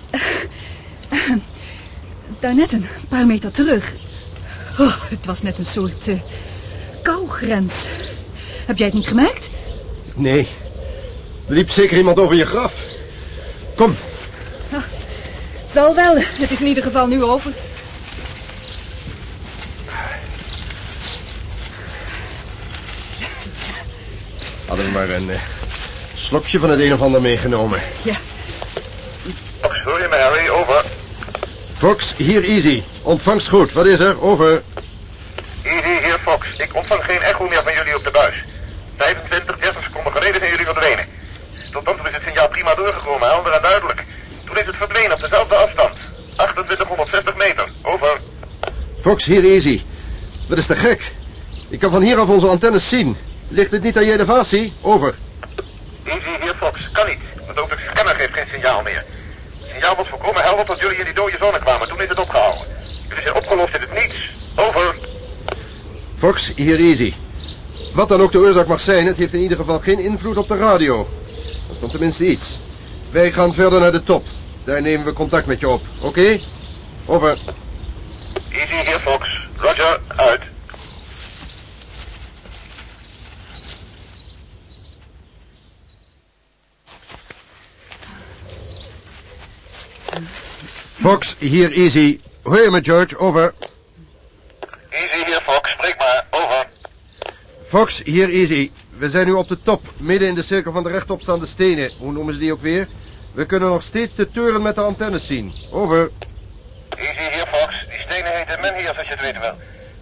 Daarnet 2.41 2.73
een 2.73 2.87
paar 3.09 3.27
meter 3.27 3.53
terug. 3.53 3.95
Oh, 4.79 4.97
het 5.09 5.27
was 5.27 5.43
net 5.43 5.59
een 5.59 5.65
soort 5.65 6.09
eh, 6.09 6.21
kougrens. 7.03 7.89
Heb 8.67 8.79
jij 8.79 8.87
het 8.87 8.97
niet 8.97 9.07
gemerkt? 9.07 9.51
Nee. 10.15 10.49
Er 11.49 11.55
liep 11.55 11.71
zeker 11.71 11.97
iemand 11.97 12.19
over 12.19 12.37
je 12.37 12.47
graf. 12.47 12.85
Kom, 13.77 13.97
Zal 15.73 15.95
wel. 15.95 16.15
Het 16.17 16.51
is 16.51 16.61
in 16.61 16.67
ieder 16.67 16.83
geval 16.83 17.07
nu 17.07 17.23
over. 17.23 17.53
hadden 24.67 24.87
we 24.87 24.93
maar 24.93 25.11
een 25.11 25.31
eh, 25.31 25.41
slokje 26.15 26.59
van 26.59 26.71
het 26.71 26.81
een 26.81 26.93
of 26.93 27.01
ander 27.01 27.21
meegenomen. 27.21 27.81
Fox, 28.05 28.19
me, 29.85 30.17
Harry? 30.17 30.49
Over. 30.49 30.85
Fox, 31.77 32.17
hier 32.17 32.43
Easy. 32.43 32.83
Ontvangst 33.03 33.49
goed. 33.49 33.73
Wat 33.73 33.87
is 33.87 34.01
er? 34.01 34.23
Over. 34.23 34.63
Easy, 35.63 36.05
hier 36.05 36.19
Fox. 36.23 36.59
Ik 36.59 36.75
ontvang 36.75 37.05
geen 37.05 37.21
echo 37.21 37.49
meer 37.49 37.63
van 37.63 37.75
jullie 37.75 37.97
op 37.97 38.05
de 38.05 38.11
buis. 38.11 38.35
25, 38.97 39.59
30 39.59 39.83
seconden 39.83 40.13
geleden 40.13 40.41
zijn 40.41 40.51
jullie 40.51 40.67
verdwenen. 40.67 41.07
Tot 41.73 41.85
dan 41.85 41.97
toe 41.97 42.09
is 42.09 42.15
het 42.15 42.23
signaal 42.23 42.49
prima 42.49 42.75
doorgekomen, 42.75 43.29
helder 43.29 43.53
en 43.53 43.63
duidelijk. 43.63 44.05
Toen 44.45 44.59
is 44.59 44.67
het 44.67 44.77
verdwenen 44.77 45.13
op 45.13 45.21
dezelfde 45.21 45.55
afstand. 45.55 45.97
2860 46.37 47.37
meter. 47.37 47.69
Over. 47.83 48.21
Fox, 49.01 49.25
hier 49.25 49.45
Easy. 49.45 49.83
Dat 50.49 50.59
is 50.59 50.67
te 50.67 50.77
gek. 50.77 51.13
Ik 51.69 51.79
kan 51.79 51.91
van 51.91 52.03
hieraf 52.03 52.29
onze 52.29 52.47
antennes 52.47 52.89
zien. 52.89 53.17
Ligt 53.49 53.71
het 53.71 53.83
niet 53.83 53.97
aan 53.97 54.05
je 54.05 54.13
elevatie? 54.13 54.73
Over. 54.83 55.15
Easy, 56.05 56.43
hier 56.43 56.55
Fox. 56.59 56.91
Kan 56.93 57.07
niet, 57.07 57.21
want 57.47 57.59
ook 57.59 57.71
de 57.71 57.77
scanner 57.91 58.15
geeft 58.15 58.33
geen 58.33 58.49
signaal 58.51 58.83
meer. 58.83 59.05
Het 59.81 59.89
signaal 59.89 60.05
was 60.05 60.21
volkomen 60.21 60.43
helder 60.43 60.67
tot 60.67 60.81
jullie 60.81 60.99
in 60.99 61.05
die 61.05 61.15
dode 61.15 61.37
zone 61.37 61.59
kwamen. 61.59 61.89
Toen 61.89 62.01
is 62.01 62.09
het 62.09 62.19
opgehouden. 62.19 62.67
Jullie 63.09 63.23
zijn 63.23 63.35
opgelost 63.35 63.75
in 63.75 63.81
het 63.81 63.93
niets. 63.93 64.31
Over. 64.57 64.95
Fox, 66.19 66.53
hier 66.57 66.79
easy. 66.79 67.15
Wat 67.95 68.09
dan 68.09 68.21
ook 68.21 68.33
de 68.33 68.39
oorzaak 68.39 68.67
mag 68.67 68.81
zijn, 68.81 69.07
het 69.07 69.19
heeft 69.19 69.33
in 69.33 69.41
ieder 69.41 69.57
geval 69.57 69.81
geen 69.81 69.99
invloed 69.99 70.37
op 70.37 70.49
de 70.49 70.57
radio. 70.57 71.09
Dat 71.67 71.71
is 71.71 71.81
dan 71.81 71.91
tenminste 71.91 72.27
iets. 72.27 72.59
Wij 73.13 73.33
gaan 73.33 73.55
verder 73.55 73.81
naar 73.81 73.93
de 73.93 74.03
top. 74.03 74.25
Daar 74.65 74.83
nemen 74.83 75.07
we 75.07 75.13
contact 75.13 75.47
met 75.47 75.61
je 75.61 75.69
op, 75.69 75.83
oké? 76.03 76.41
Over. 77.07 77.39
Easy 78.51 78.85
hier, 78.85 79.01
Fox. 79.01 79.41
Roger, 79.57 80.01
uit. 80.17 80.41
Fox, 91.01 91.37
hier 91.39 91.73
easy. 91.73 92.21
Hoor 92.43 92.61
je 92.61 92.71
me, 92.71 92.81
George? 92.83 93.19
Over. 93.19 93.55
Easy 94.91 95.25
hier, 95.25 95.41
Fox. 95.41 95.71
Spreek 95.71 95.99
maar. 95.99 96.27
Over. 96.31 96.67
Fox, 97.67 98.03
hier 98.05 98.29
easy. 98.29 98.71
We 98.99 99.09
zijn 99.09 99.27
nu 99.27 99.33
op 99.33 99.49
de 99.49 99.63
top, 99.63 99.81
midden 99.97 100.29
in 100.29 100.35
de 100.35 100.43
cirkel 100.43 100.73
van 100.73 100.83
de 100.83 100.91
rechtopstaande 100.91 101.47
stenen. 101.47 101.91
Hoe 101.99 102.13
noemen 102.13 102.35
ze 102.35 102.41
die 102.41 102.53
ook 102.53 102.61
weer? 102.61 102.89
We 103.33 103.47
kunnen 103.47 103.69
nog 103.69 103.83
steeds 103.83 104.15
de 104.15 104.31
toren 104.31 104.63
met 104.63 104.75
de 104.75 104.81
antennes 104.81 105.27
zien. 105.27 105.53
Over. 105.73 106.11
Easy 106.97 107.35
hier, 107.35 107.47
Fox. 107.47 107.87
Die 107.89 108.01
stenen 108.07 108.37
heten 108.37 108.61
Menhirs, 108.61 108.97
als 108.99 109.07
je 109.07 109.13
het 109.13 109.21
weten 109.21 109.41
wil. 109.41 109.55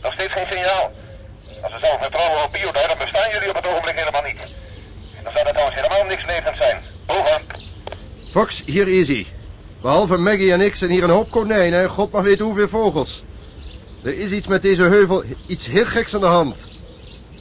Nog 0.02 0.12
steeds 0.12 0.32
geen 0.32 0.46
signaal. 0.46 0.92
Als 1.62 1.72
we 1.72 1.78
zelf 1.80 2.00
vertrouwen 2.00 2.44
op 2.44 2.52
Biodar, 2.52 2.88
dan 2.88 2.98
bestaan 2.98 3.30
jullie 3.30 3.48
op 3.48 3.54
het 3.54 3.66
ogenblik 3.66 3.96
helemaal 3.96 4.22
niet. 4.22 4.46
Dan 5.22 5.32
zou 5.32 5.44
dat 5.44 5.52
trouwens 5.52 5.80
helemaal 5.80 6.04
niks 6.04 6.26
levend 6.26 6.56
zijn. 6.56 6.82
Over. 7.06 7.40
Fox, 8.32 8.62
hier 8.66 8.86
easy. 8.86 9.26
Behalve 9.80 10.16
Maggie 10.16 10.52
en 10.52 10.60
ik 10.60 10.74
zijn 10.74 10.90
hier 10.90 11.02
een 11.02 11.10
hoop 11.10 11.30
konijnen 11.30 11.80
en 11.80 11.90
god 11.90 12.12
maar 12.12 12.22
weet 12.22 12.38
hoeveel 12.38 12.68
vogels. 12.68 13.24
Er 14.02 14.18
is 14.18 14.30
iets 14.30 14.46
met 14.46 14.62
deze 14.62 14.82
heuvel, 14.82 15.24
iets 15.46 15.66
heel 15.66 15.84
geks 15.84 16.14
aan 16.14 16.20
de 16.20 16.26
hand. 16.26 16.78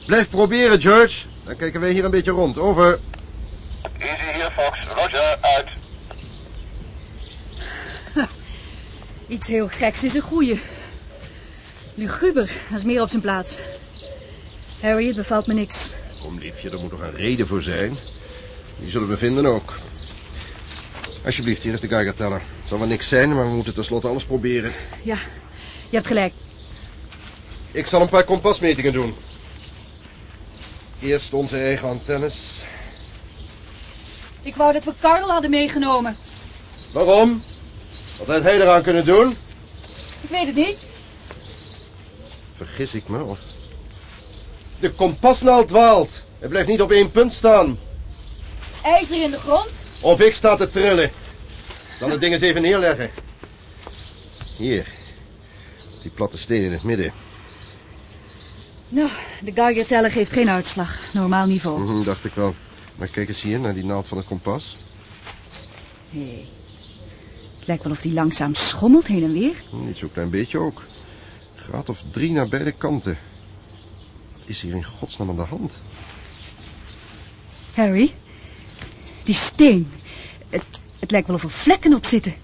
Blijf 0.06 0.30
proberen, 0.30 0.80
George. 0.80 1.26
Dan 1.44 1.56
kijken 1.56 1.80
wij 1.80 1.92
hier 1.92 2.04
een 2.04 2.10
beetje 2.10 2.30
rond. 2.30 2.58
Over. 2.58 2.98
Easy 3.98 4.32
hier, 4.34 4.50
Fox. 4.50 4.86
Roger, 4.94 5.38
uit. 5.40 5.68
Iets 9.28 9.46
heel 9.46 9.68
geks 9.68 10.04
is 10.04 10.14
een 10.14 10.22
goeie. 10.22 10.60
Luguber, 11.94 12.50
dat 12.70 12.78
is 12.78 12.84
meer 12.84 13.02
op 13.02 13.08
zijn 13.08 13.22
plaats. 13.22 13.58
Harry, 14.80 15.06
het 15.06 15.16
bevalt 15.16 15.46
me 15.46 15.54
niks. 15.54 15.92
Kom, 16.22 16.38
liefje, 16.38 16.70
er 16.70 16.78
moet 16.78 16.90
toch 16.90 17.00
een 17.00 17.16
reden 17.16 17.46
voor 17.46 17.62
zijn. 17.62 17.98
Die 18.78 18.90
zullen 18.90 19.08
we 19.08 19.16
vinden 19.16 19.46
ook. 19.46 19.72
Alsjeblieft, 21.28 21.62
hier 21.62 21.72
is 21.72 21.80
de 21.80 21.88
Geiger-teller. 21.88 22.40
Het 22.60 22.68
zal 22.68 22.78
wel 22.78 22.86
niks 22.86 23.08
zijn, 23.08 23.34
maar 23.34 23.48
we 23.48 23.54
moeten 23.54 23.74
tenslotte 23.74 24.08
alles 24.08 24.24
proberen. 24.24 24.72
Ja, 25.02 25.18
je 25.88 25.96
hebt 25.96 26.06
gelijk. 26.06 26.32
Ik 27.72 27.86
zal 27.86 28.00
een 28.00 28.08
paar 28.08 28.24
kompasmetingen 28.24 28.92
doen. 28.92 29.14
Eerst 31.00 31.32
onze 31.32 31.58
eigen 31.58 31.88
antennes. 31.88 32.64
Ik 34.42 34.56
wou 34.56 34.72
dat 34.72 34.84
we 34.84 34.92
Karl 35.00 35.30
hadden 35.30 35.50
meegenomen. 35.50 36.16
Waarom? 36.92 37.42
Wat 38.18 38.26
had 38.26 38.42
hij 38.42 38.60
eraan 38.60 38.82
kunnen 38.82 39.04
doen? 39.04 39.36
Ik 40.20 40.30
weet 40.30 40.46
het 40.46 40.54
niet. 40.54 40.78
Vergis 42.56 42.94
ik 42.94 43.08
me, 43.08 43.22
of... 43.22 43.38
De 44.80 44.90
kompasnaald 44.90 45.68
dwaalt. 45.68 46.24
Hij 46.38 46.48
blijft 46.48 46.68
niet 46.68 46.80
op 46.80 46.90
één 46.90 47.10
punt 47.10 47.32
staan. 47.32 47.78
IJzer 48.82 49.22
in 49.22 49.30
de 49.30 49.38
grond? 49.38 49.86
Of 50.02 50.20
ik 50.20 50.34
sta 50.34 50.56
te 50.56 50.70
trillen. 50.70 51.10
Zal 51.98 52.10
het 52.10 52.20
ding 52.20 52.32
eens 52.32 52.42
even 52.42 52.62
neerleggen. 52.62 53.10
Hier. 54.56 54.86
Die 56.02 56.10
platte 56.10 56.38
steen 56.38 56.62
in 56.62 56.72
het 56.72 56.82
midden. 56.82 57.12
Nou, 58.88 59.10
de 59.40 59.52
Geiger-teller 59.52 60.10
geeft 60.10 60.32
geen 60.32 60.48
uitslag. 60.50 61.12
Normaal 61.12 61.46
niveau. 61.46 61.80
Mhm, 61.80 62.04
dacht 62.04 62.24
ik 62.24 62.32
wel. 62.34 62.54
Maar 62.96 63.08
kijk 63.08 63.28
eens 63.28 63.42
hier 63.42 63.60
naar 63.60 63.74
die 63.74 63.84
naald 63.84 64.08
van 64.08 64.16
het 64.18 64.26
kompas. 64.26 64.76
Nee. 66.10 66.48
Het 67.58 67.66
lijkt 67.66 67.82
wel 67.82 67.92
of 67.92 68.00
die 68.00 68.12
langzaam 68.12 68.54
schommelt 68.54 69.06
heen 69.06 69.22
en 69.22 69.32
weer. 69.32 69.54
Hm, 69.70 69.86
Niet 69.86 69.96
zo'n 69.96 70.12
klein 70.12 70.30
beetje 70.30 70.58
ook. 70.58 70.82
Graad 71.56 71.88
of 71.88 72.02
drie 72.10 72.30
naar 72.30 72.48
beide 72.48 72.72
kanten. 72.72 73.18
Wat 74.38 74.48
is 74.48 74.60
hier 74.60 74.74
in 74.74 74.84
godsnaam 74.84 75.28
aan 75.28 75.36
de 75.36 75.42
hand? 75.42 75.76
Harry, 77.74 78.14
die 79.28 79.36
steen. 79.36 79.90
Het, 80.48 80.64
het 80.98 81.10
lijkt 81.10 81.26
wel 81.26 81.36
of 81.36 81.42
er 81.42 81.50
vlekken 81.50 81.94
op 81.94 82.06
zitten. 82.06 82.34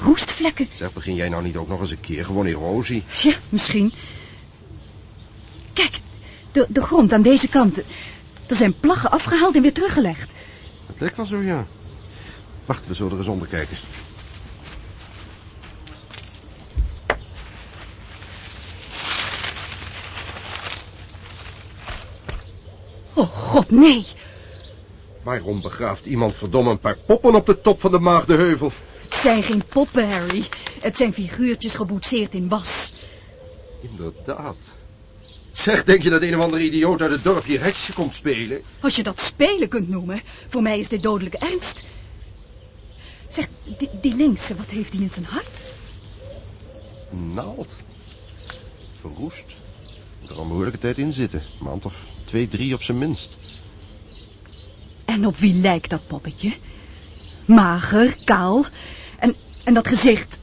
Roestvlekken. 0.00 0.68
Zeg, 0.72 0.92
begin 0.92 1.14
jij 1.14 1.28
nou 1.28 1.42
niet 1.42 1.56
ook 1.56 1.68
nog 1.68 1.80
eens 1.80 1.90
een 1.90 2.00
keer 2.00 2.24
gewoon 2.24 2.46
erosie? 2.46 3.02
Ja, 3.22 3.34
misschien. 3.48 3.92
Kijk, 5.72 5.98
de, 6.52 6.66
de 6.68 6.82
grond 6.82 7.12
aan 7.12 7.22
deze 7.22 7.48
kant. 7.48 7.78
Er 8.46 8.56
zijn 8.56 8.80
plaggen 8.80 9.10
afgehaald 9.10 9.56
en 9.56 9.62
weer 9.62 9.72
teruggelegd. 9.72 10.30
Het 10.86 11.00
lijkt 11.00 11.16
wel 11.16 11.26
zo, 11.26 11.40
ja. 11.40 11.66
Wacht, 12.64 12.86
we 12.86 12.94
zullen 12.94 13.12
er 13.12 13.18
eens 13.18 13.28
onder 13.28 13.48
kijken. 13.48 13.76
Oh, 23.14 23.28
god, 23.28 23.70
nee. 23.70 24.06
Waarom 25.22 25.60
begraaft 25.60 26.06
iemand 26.06 26.36
verdomme 26.36 26.70
een 26.70 26.78
paar 26.78 26.98
poppen 27.06 27.34
op 27.34 27.46
de 27.46 27.60
top 27.60 27.80
van 27.80 27.90
de 27.90 27.98
Maagdenheuvel? 27.98 28.72
Het 29.08 29.20
zijn 29.20 29.42
geen 29.42 29.62
poppen, 29.68 30.10
Harry. 30.10 30.44
Het 30.80 30.96
zijn 30.96 31.12
figuurtjes 31.12 31.74
geboetseerd 31.74 32.34
in 32.34 32.48
was. 32.48 32.92
Inderdaad. 33.80 34.56
Zeg, 35.52 35.84
denk 35.84 36.02
je 36.02 36.10
dat 36.10 36.22
een 36.22 36.36
of 36.36 36.42
andere 36.42 36.64
idioot 36.64 37.00
uit 37.00 37.10
het 37.10 37.24
dorp 37.24 37.44
hier 37.44 37.62
heksje 37.62 37.92
komt 37.92 38.14
spelen? 38.14 38.62
Als 38.80 38.96
je 38.96 39.02
dat 39.02 39.20
spelen 39.20 39.68
kunt 39.68 39.88
noemen. 39.88 40.22
Voor 40.48 40.62
mij 40.62 40.78
is 40.78 40.88
dit 40.88 41.02
dodelijke 41.02 41.38
ernst. 41.38 41.84
Zeg, 43.28 43.48
die, 43.78 43.88
die 44.00 44.16
linkse, 44.16 44.56
wat 44.56 44.66
heeft 44.66 44.92
hij 44.92 45.02
in 45.02 45.10
zijn 45.10 45.26
hart? 45.26 45.74
Naald. 47.10 47.72
Verroest. 49.00 49.56
Moet 50.20 50.30
er 50.30 50.36
al 50.36 50.42
een 50.42 50.48
behoorlijke 50.48 50.78
tijd 50.78 50.98
in 50.98 51.12
zitten. 51.12 51.40
Een 51.40 51.64
maand 51.64 51.84
of 51.84 51.94
twee, 52.24 52.48
drie 52.48 52.74
op 52.74 52.82
zijn 52.82 52.98
minst. 52.98 53.36
En 55.12 55.26
op 55.26 55.36
wie 55.36 55.54
lijkt 55.54 55.90
dat 55.90 56.06
poppetje? 56.06 56.54
Mager, 57.44 58.16
kaal. 58.24 58.64
En, 59.18 59.34
en 59.64 59.74
dat 59.74 59.88
gezicht. 59.88 60.38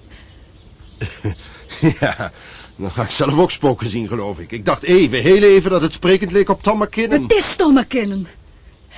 ja, 1.99 2.31
dan 2.75 2.91
ga 2.91 3.03
ik 3.03 3.09
zelf 3.09 3.37
ook 3.37 3.51
spoken 3.51 3.89
zien, 3.89 4.07
geloof 4.07 4.39
ik. 4.39 4.51
Ik 4.51 4.65
dacht 4.65 4.83
even, 4.83 5.21
heel 5.21 5.41
even, 5.41 5.69
dat 5.69 5.81
het 5.81 5.93
sprekend 5.93 6.31
leek 6.31 6.49
op 6.49 6.63
Tom 6.63 6.79
McKinnon. 6.79 7.21
Het 7.21 7.31
is 7.31 7.55
Tom 7.55 7.73
McKinnon. 7.73 8.27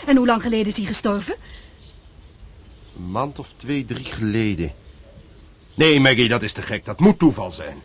En 0.06 0.18
hoe 0.18 0.26
lang 0.26 0.42
geleden 0.42 0.68
is 0.68 0.78
hij 0.78 0.86
gestorven? 0.86 1.36
Een 2.98 3.12
maand 3.12 3.40
of 3.40 3.48
twee, 3.56 3.86
drie 3.86 4.06
geleden. 4.06 4.74
Nee, 5.76 6.00
Maggie, 6.00 6.28
dat 6.28 6.42
is 6.42 6.54
te 6.54 6.62
gek. 6.62 6.86
Dat 6.86 7.00
moet 7.00 7.20
toeval 7.20 7.52
zijn. 7.52 7.82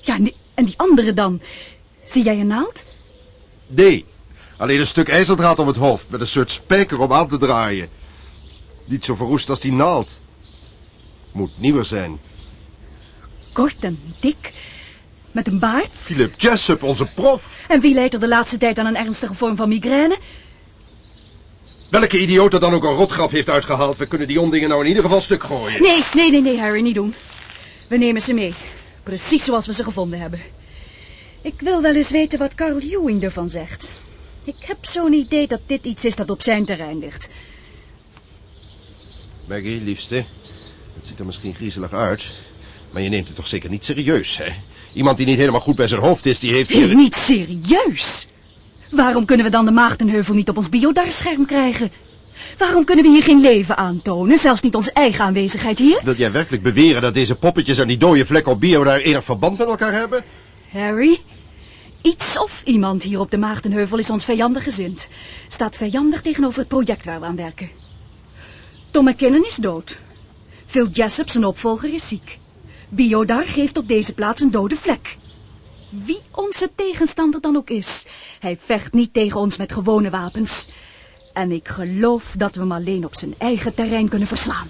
Ja, 0.00 0.14
en 0.14 0.24
die, 0.24 0.36
en 0.54 0.64
die 0.64 0.78
andere 0.78 1.14
dan? 1.14 1.40
Zie 2.04 2.24
jij 2.24 2.40
een 2.40 2.46
naald? 2.46 2.84
Nee, 3.66 4.04
alleen 4.60 4.80
een 4.80 4.86
stuk 4.86 5.08
ijzerdraad 5.08 5.58
om 5.58 5.66
het 5.66 5.76
hoofd... 5.76 6.10
met 6.10 6.20
een 6.20 6.26
soort 6.26 6.50
spijker 6.50 6.98
om 6.98 7.12
aan 7.12 7.28
te 7.28 7.38
draaien. 7.38 7.88
Niet 8.84 9.04
zo 9.04 9.14
verroest 9.14 9.48
als 9.48 9.60
die 9.60 9.72
naald. 9.72 10.20
Moet 11.32 11.50
nieuwer 11.58 11.84
zijn. 11.84 12.20
Kort 13.52 13.84
en 13.84 13.98
dik. 14.20 14.52
Met 15.32 15.46
een 15.46 15.58
baard. 15.58 15.88
Philip 15.92 16.40
Jessup, 16.40 16.82
onze 16.82 17.06
prof. 17.14 17.64
En 17.68 17.80
wie 17.80 17.94
leidt 17.94 18.14
er 18.14 18.20
de 18.20 18.28
laatste 18.28 18.56
tijd 18.56 18.78
aan 18.78 18.86
een 18.86 18.96
ernstige 18.96 19.34
vorm 19.34 19.56
van 19.56 19.68
migraine? 19.68 20.18
Welke 21.90 22.20
idioot 22.20 22.54
er 22.54 22.60
dan 22.60 22.74
ook 22.74 22.84
een 22.84 22.94
rotgrap 22.94 23.30
heeft 23.30 23.48
uitgehaald... 23.48 23.96
we 23.96 24.06
kunnen 24.06 24.28
die 24.28 24.40
ondingen 24.40 24.68
nou 24.68 24.82
in 24.82 24.88
ieder 24.88 25.02
geval 25.02 25.20
stuk 25.20 25.42
gooien. 25.42 25.82
Nee, 25.82 26.02
nee, 26.14 26.30
nee, 26.30 26.40
nee, 26.40 26.58
Harry, 26.58 26.80
niet 26.80 26.94
doen. 26.94 27.14
We 27.88 27.96
nemen 27.96 28.22
ze 28.22 28.32
mee. 28.32 28.54
Precies 29.02 29.44
zoals 29.44 29.66
we 29.66 29.72
ze 29.72 29.84
gevonden 29.84 30.20
hebben. 30.20 30.40
Ik 31.42 31.60
wil 31.60 31.82
wel 31.82 31.94
eens 31.94 32.10
weten 32.10 32.38
wat 32.38 32.54
Carl 32.54 32.78
Ewing 32.78 33.22
ervan 33.22 33.48
zegt. 33.48 34.08
Ik 34.44 34.56
heb 34.58 34.78
zo'n 34.80 35.12
idee 35.12 35.46
dat 35.46 35.60
dit 35.66 35.84
iets 35.84 36.04
is 36.04 36.16
dat 36.16 36.30
op 36.30 36.42
zijn 36.42 36.64
terrein 36.64 36.98
ligt. 36.98 37.28
Maggie, 39.48 39.80
liefste. 39.80 40.24
Het 40.94 41.06
ziet 41.06 41.18
er 41.18 41.26
misschien 41.26 41.54
griezelig 41.54 41.92
uit... 41.92 42.44
maar 42.90 43.02
je 43.02 43.08
neemt 43.08 43.26
het 43.26 43.36
toch 43.36 43.46
zeker 43.46 43.70
niet 43.70 43.84
serieus, 43.84 44.36
hè? 44.36 44.48
Iemand 44.92 45.16
die 45.16 45.26
niet 45.26 45.38
helemaal 45.38 45.60
goed 45.60 45.76
bij 45.76 45.86
zijn 45.86 46.00
hoofd 46.00 46.26
is, 46.26 46.38
die 46.38 46.52
heeft 46.52 46.70
hier... 46.70 46.94
Niet 46.94 47.16
serieus? 47.16 48.26
Waarom 48.90 49.24
kunnen 49.24 49.46
we 49.46 49.52
dan 49.52 49.64
de 49.64 49.70
Maagdenheuvel 49.70 50.34
niet 50.34 50.48
op 50.48 50.56
ons 50.56 50.68
biodarscherm 50.68 51.46
krijgen? 51.46 51.92
Waarom 52.58 52.84
kunnen 52.84 53.04
we 53.04 53.10
hier 53.10 53.22
geen 53.22 53.40
leven 53.40 53.76
aantonen, 53.76 54.38
zelfs 54.38 54.62
niet 54.62 54.74
onze 54.74 54.92
eigen 54.92 55.24
aanwezigheid 55.24 55.78
hier? 55.78 56.00
Wil 56.04 56.14
jij 56.14 56.32
werkelijk 56.32 56.62
beweren 56.62 57.02
dat 57.02 57.14
deze 57.14 57.34
poppetjes 57.34 57.78
en 57.78 57.88
die 57.88 57.96
dode 57.96 58.26
vlekken 58.26 58.52
op 58.52 58.60
bio 58.60 58.84
daar 58.84 59.00
enig 59.00 59.24
verband 59.24 59.58
met 59.58 59.68
elkaar 59.68 59.92
hebben? 59.92 60.24
Harry, 60.72 61.18
iets 62.02 62.38
of 62.38 62.62
iemand 62.64 63.02
hier 63.02 63.20
op 63.20 63.30
de 63.30 63.38
Maagdenheuvel 63.38 63.98
is 63.98 64.10
ons 64.10 64.24
vijandig 64.24 64.64
gezind. 64.64 65.08
Staat 65.48 65.76
vijandig 65.76 66.22
tegenover 66.22 66.58
het 66.58 66.68
project 66.68 67.04
waar 67.04 67.20
we 67.20 67.26
aan 67.26 67.36
werken. 67.36 67.70
Tom 68.90 69.04
McKinnon 69.04 69.44
is 69.44 69.54
dood. 69.54 69.98
Phil 70.66 70.88
Jessup, 70.88 71.30
zijn 71.30 71.44
opvolger, 71.44 71.94
is 71.94 72.08
ziek. 72.08 72.38
Biodar 72.88 73.44
geeft 73.44 73.76
op 73.76 73.88
deze 73.88 74.12
plaats 74.12 74.40
een 74.40 74.50
dode 74.50 74.76
vlek. 74.76 75.16
Wie 75.88 76.20
onze 76.30 76.70
tegenstander 76.74 77.40
dan 77.40 77.56
ook 77.56 77.70
is. 77.70 78.04
Hij 78.38 78.58
vecht 78.64 78.92
niet 78.92 79.12
tegen 79.12 79.40
ons 79.40 79.56
met 79.56 79.72
gewone 79.72 80.10
wapens. 80.10 80.68
En 81.32 81.52
ik 81.52 81.68
geloof 81.68 82.34
dat 82.36 82.54
we 82.54 82.60
hem 82.60 82.72
alleen 82.72 83.04
op 83.04 83.16
zijn 83.16 83.34
eigen 83.38 83.74
terrein 83.74 84.08
kunnen 84.08 84.28
verslaan. 84.28 84.68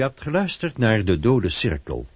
Hebt 0.00 0.20
geluisterd 0.20 0.78
naar 0.78 1.04
De 1.04 1.20
Dode 1.20 1.48
Cirkel. 1.48 2.06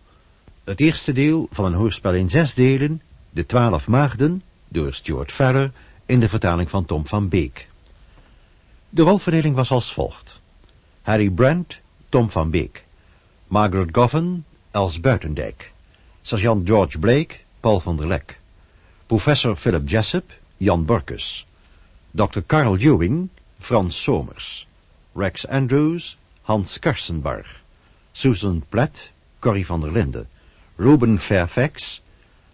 Het 0.65 0.81
eerste 0.81 1.13
deel 1.13 1.49
van 1.51 1.65
een 1.65 1.75
hoorspel 1.75 2.15
in 2.15 2.31
zes 2.31 2.55
delen, 2.55 3.03
De 3.31 3.47
Twaalf 3.47 3.89
Maagden, 3.89 4.43
door 4.69 4.95
Stuart 4.95 5.33
Farrer, 5.33 5.73
in 6.07 6.21
de 6.21 6.29
vertaling 6.29 6.71
van 6.71 6.85
Tom 6.85 7.07
van 7.07 7.29
Beek. 7.29 7.69
De 8.89 9.03
rolverdeling 9.03 9.55
was 9.55 9.71
als 9.71 9.93
volgt. 9.93 10.41
Harry 11.03 11.31
Brent, 11.31 11.79
Tom 12.09 12.31
van 12.31 12.51
Beek. 12.51 12.85
Margaret 13.47 13.89
Govan, 13.93 14.45
Els 14.71 15.01
Buitendijk. 15.01 15.73
Sergeant 16.23 16.69
George 16.69 16.99
Blake, 16.99 17.37
Paul 17.61 17.81
van 17.81 17.97
der 17.97 18.07
Lek. 18.07 18.39
Professor 19.07 19.57
Philip 19.57 19.89
Jessup, 19.89 20.33
Jan 20.57 20.85
Borkus. 20.85 21.47
Dr. 22.11 22.41
Carl 22.47 22.77
Ewing, 22.77 23.29
Frans 23.59 24.03
Somers. 24.03 24.67
Rex 25.13 25.47
Andrews, 25.47 26.17
Hans 26.43 26.79
Karsenbarg. 26.79 27.63
Susan 28.15 28.63
Platt, 28.71 29.11
Corrie 29.41 29.67
van 29.67 29.81
der 29.81 29.91
Linden. 29.91 30.27
Ruben 30.79 31.19
Fairfax, 31.19 32.01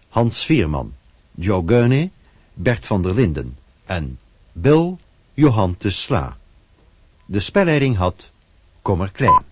Hans 0.09 0.43
Vierman. 0.43 0.93
Joe 1.37 1.61
Gurney, 1.61 2.11
Bert 2.57 2.85
van 2.85 3.01
der 3.03 3.13
Linden. 3.13 3.55
En 3.87 4.17
Bill 4.53 4.97
Johan 5.35 5.75
de 5.79 5.91
Sla. 5.91 6.35
De 7.25 7.39
spelleiding 7.39 7.97
had 7.97 8.29
Kommer 8.83 9.09
Klein. 9.09 9.45